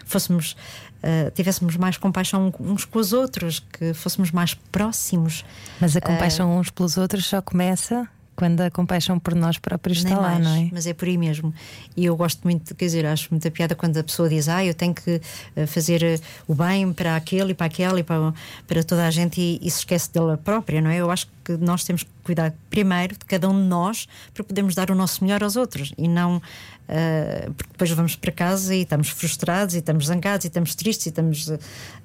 [0.05, 0.57] fôssemos.
[1.03, 5.45] Uh, tivéssemos mais compaixão uns com os outros, que fôssemos mais próximos.
[5.79, 9.99] Mas a compaixão uh, uns pelos outros só começa quando a compaixão por nós próprios
[9.99, 10.68] está lá, não é?
[10.72, 11.55] Mas é por aí mesmo.
[11.97, 14.74] E eu gosto muito, quer dizer, acho muita piada quando a pessoa diz, ah, eu
[14.74, 15.20] tenho que
[15.57, 18.35] eh, fazer eh, o bem para aquele e para aquela e para,
[18.66, 20.97] para toda a gente e, e se esquece dela própria, não é?
[20.97, 24.74] Eu acho que nós temos que cuidar primeiro de cada um de nós para podermos
[24.74, 26.41] dar o nosso melhor aos outros e não.
[26.87, 31.07] Uh, porque depois vamos para casa e estamos frustrados e estamos zangados e estamos tristes
[31.07, 31.51] e estamos,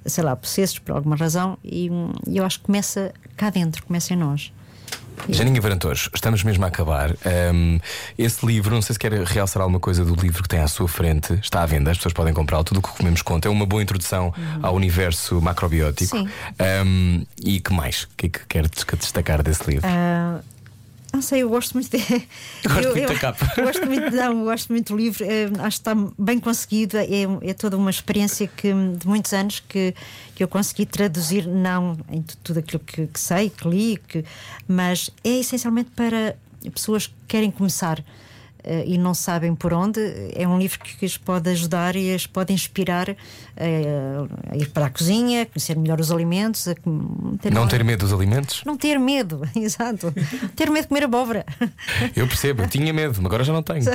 [0.06, 1.58] sei lá, possessos por alguma razão.
[1.64, 1.90] E,
[2.28, 4.54] e eu acho que começa cá dentro, começa em nós.
[5.28, 7.12] Janinha Varantores, estamos mesmo a acabar.
[7.54, 7.80] Um,
[8.18, 10.88] esse livro, não sei se quer realçar alguma coisa do livro que tem à sua
[10.88, 12.64] frente, está à venda, as pessoas podem comprá-lo.
[12.64, 13.48] Tudo o que comemos conta.
[13.48, 14.60] É uma boa introdução uhum.
[14.62, 16.18] ao universo macrobiótico.
[16.18, 16.30] Sim.
[16.86, 18.04] Um, e que mais?
[18.04, 19.88] O que é que quer destacar desse livro?
[19.88, 20.59] Uh...
[21.12, 21.98] Não sei, eu gosto muito de.
[22.64, 23.54] Gosto eu, muito da capa.
[23.58, 27.06] Eu gosto muito, não, gosto muito do livro, é, acho que está bem conseguido, é,
[27.42, 29.96] é toda uma experiência que, de muitos anos que,
[30.36, 34.24] que eu consegui traduzir, não em tudo aquilo que, que sei, que li, que,
[34.68, 36.36] mas é essencialmente para
[36.74, 38.04] pessoas que querem começar.
[38.60, 40.02] Uh, e não sabem por onde,
[40.36, 43.16] é um livro que as pode ajudar e as pode inspirar uh,
[44.52, 46.66] a ir para a cozinha, a conhecer melhor os alimentos.
[47.42, 48.62] ter não ter medo dos alimentos?
[48.66, 50.14] Não ter medo, exato.
[50.58, 51.46] ter medo de comer abóbora.
[52.14, 53.86] Eu percebo, eu tinha medo, agora já não tenho.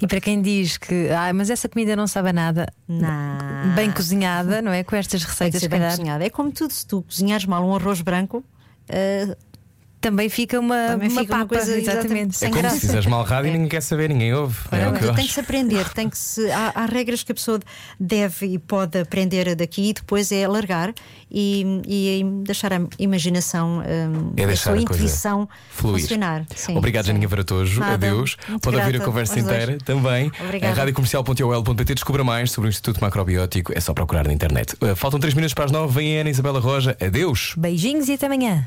[0.00, 3.74] e para quem diz que, ah, mas essa comida não sabe a nada, não.
[3.74, 4.84] bem cozinhada, não é?
[4.84, 6.24] Com estas receitas, bem cozinhada.
[6.24, 8.44] É como tudo, se tu cozinhares mal um arroz branco.
[8.88, 9.47] Uh,
[10.00, 12.76] também fica uma, também uma, fica uma coisa exatamente, exatamente é como graça.
[12.76, 14.56] se fizeres mal rádio e ninguém quer saber, ninguém ouve.
[14.70, 17.32] É o que eu tem que se aprender, tem que se, há, há, regras que
[17.32, 17.60] a pessoa
[17.98, 20.94] deve e pode aprender daqui e depois é largar
[21.30, 26.02] e, e deixar a imaginação, um, é a sua a intuição fluir.
[26.02, 26.46] funcionar.
[26.54, 27.12] Sim, Obrigado, sim.
[27.12, 27.82] Janinha Varatojo.
[27.82, 28.36] Adeus.
[28.48, 29.82] Muito pode ouvir a conversa inteira dois.
[29.82, 30.30] também.
[30.40, 30.74] Obrigada.
[30.74, 33.72] Radiocomercial.ol.pt descubra mais sobre o Instituto Macrobiótico.
[33.76, 34.74] É só procurar na internet.
[34.80, 35.92] Uh, faltam 3 minutos para as 9.
[35.92, 36.96] Vem a Ana Isabela Roja.
[37.00, 37.54] Adeus.
[37.56, 38.66] Beijinhos e até amanhã.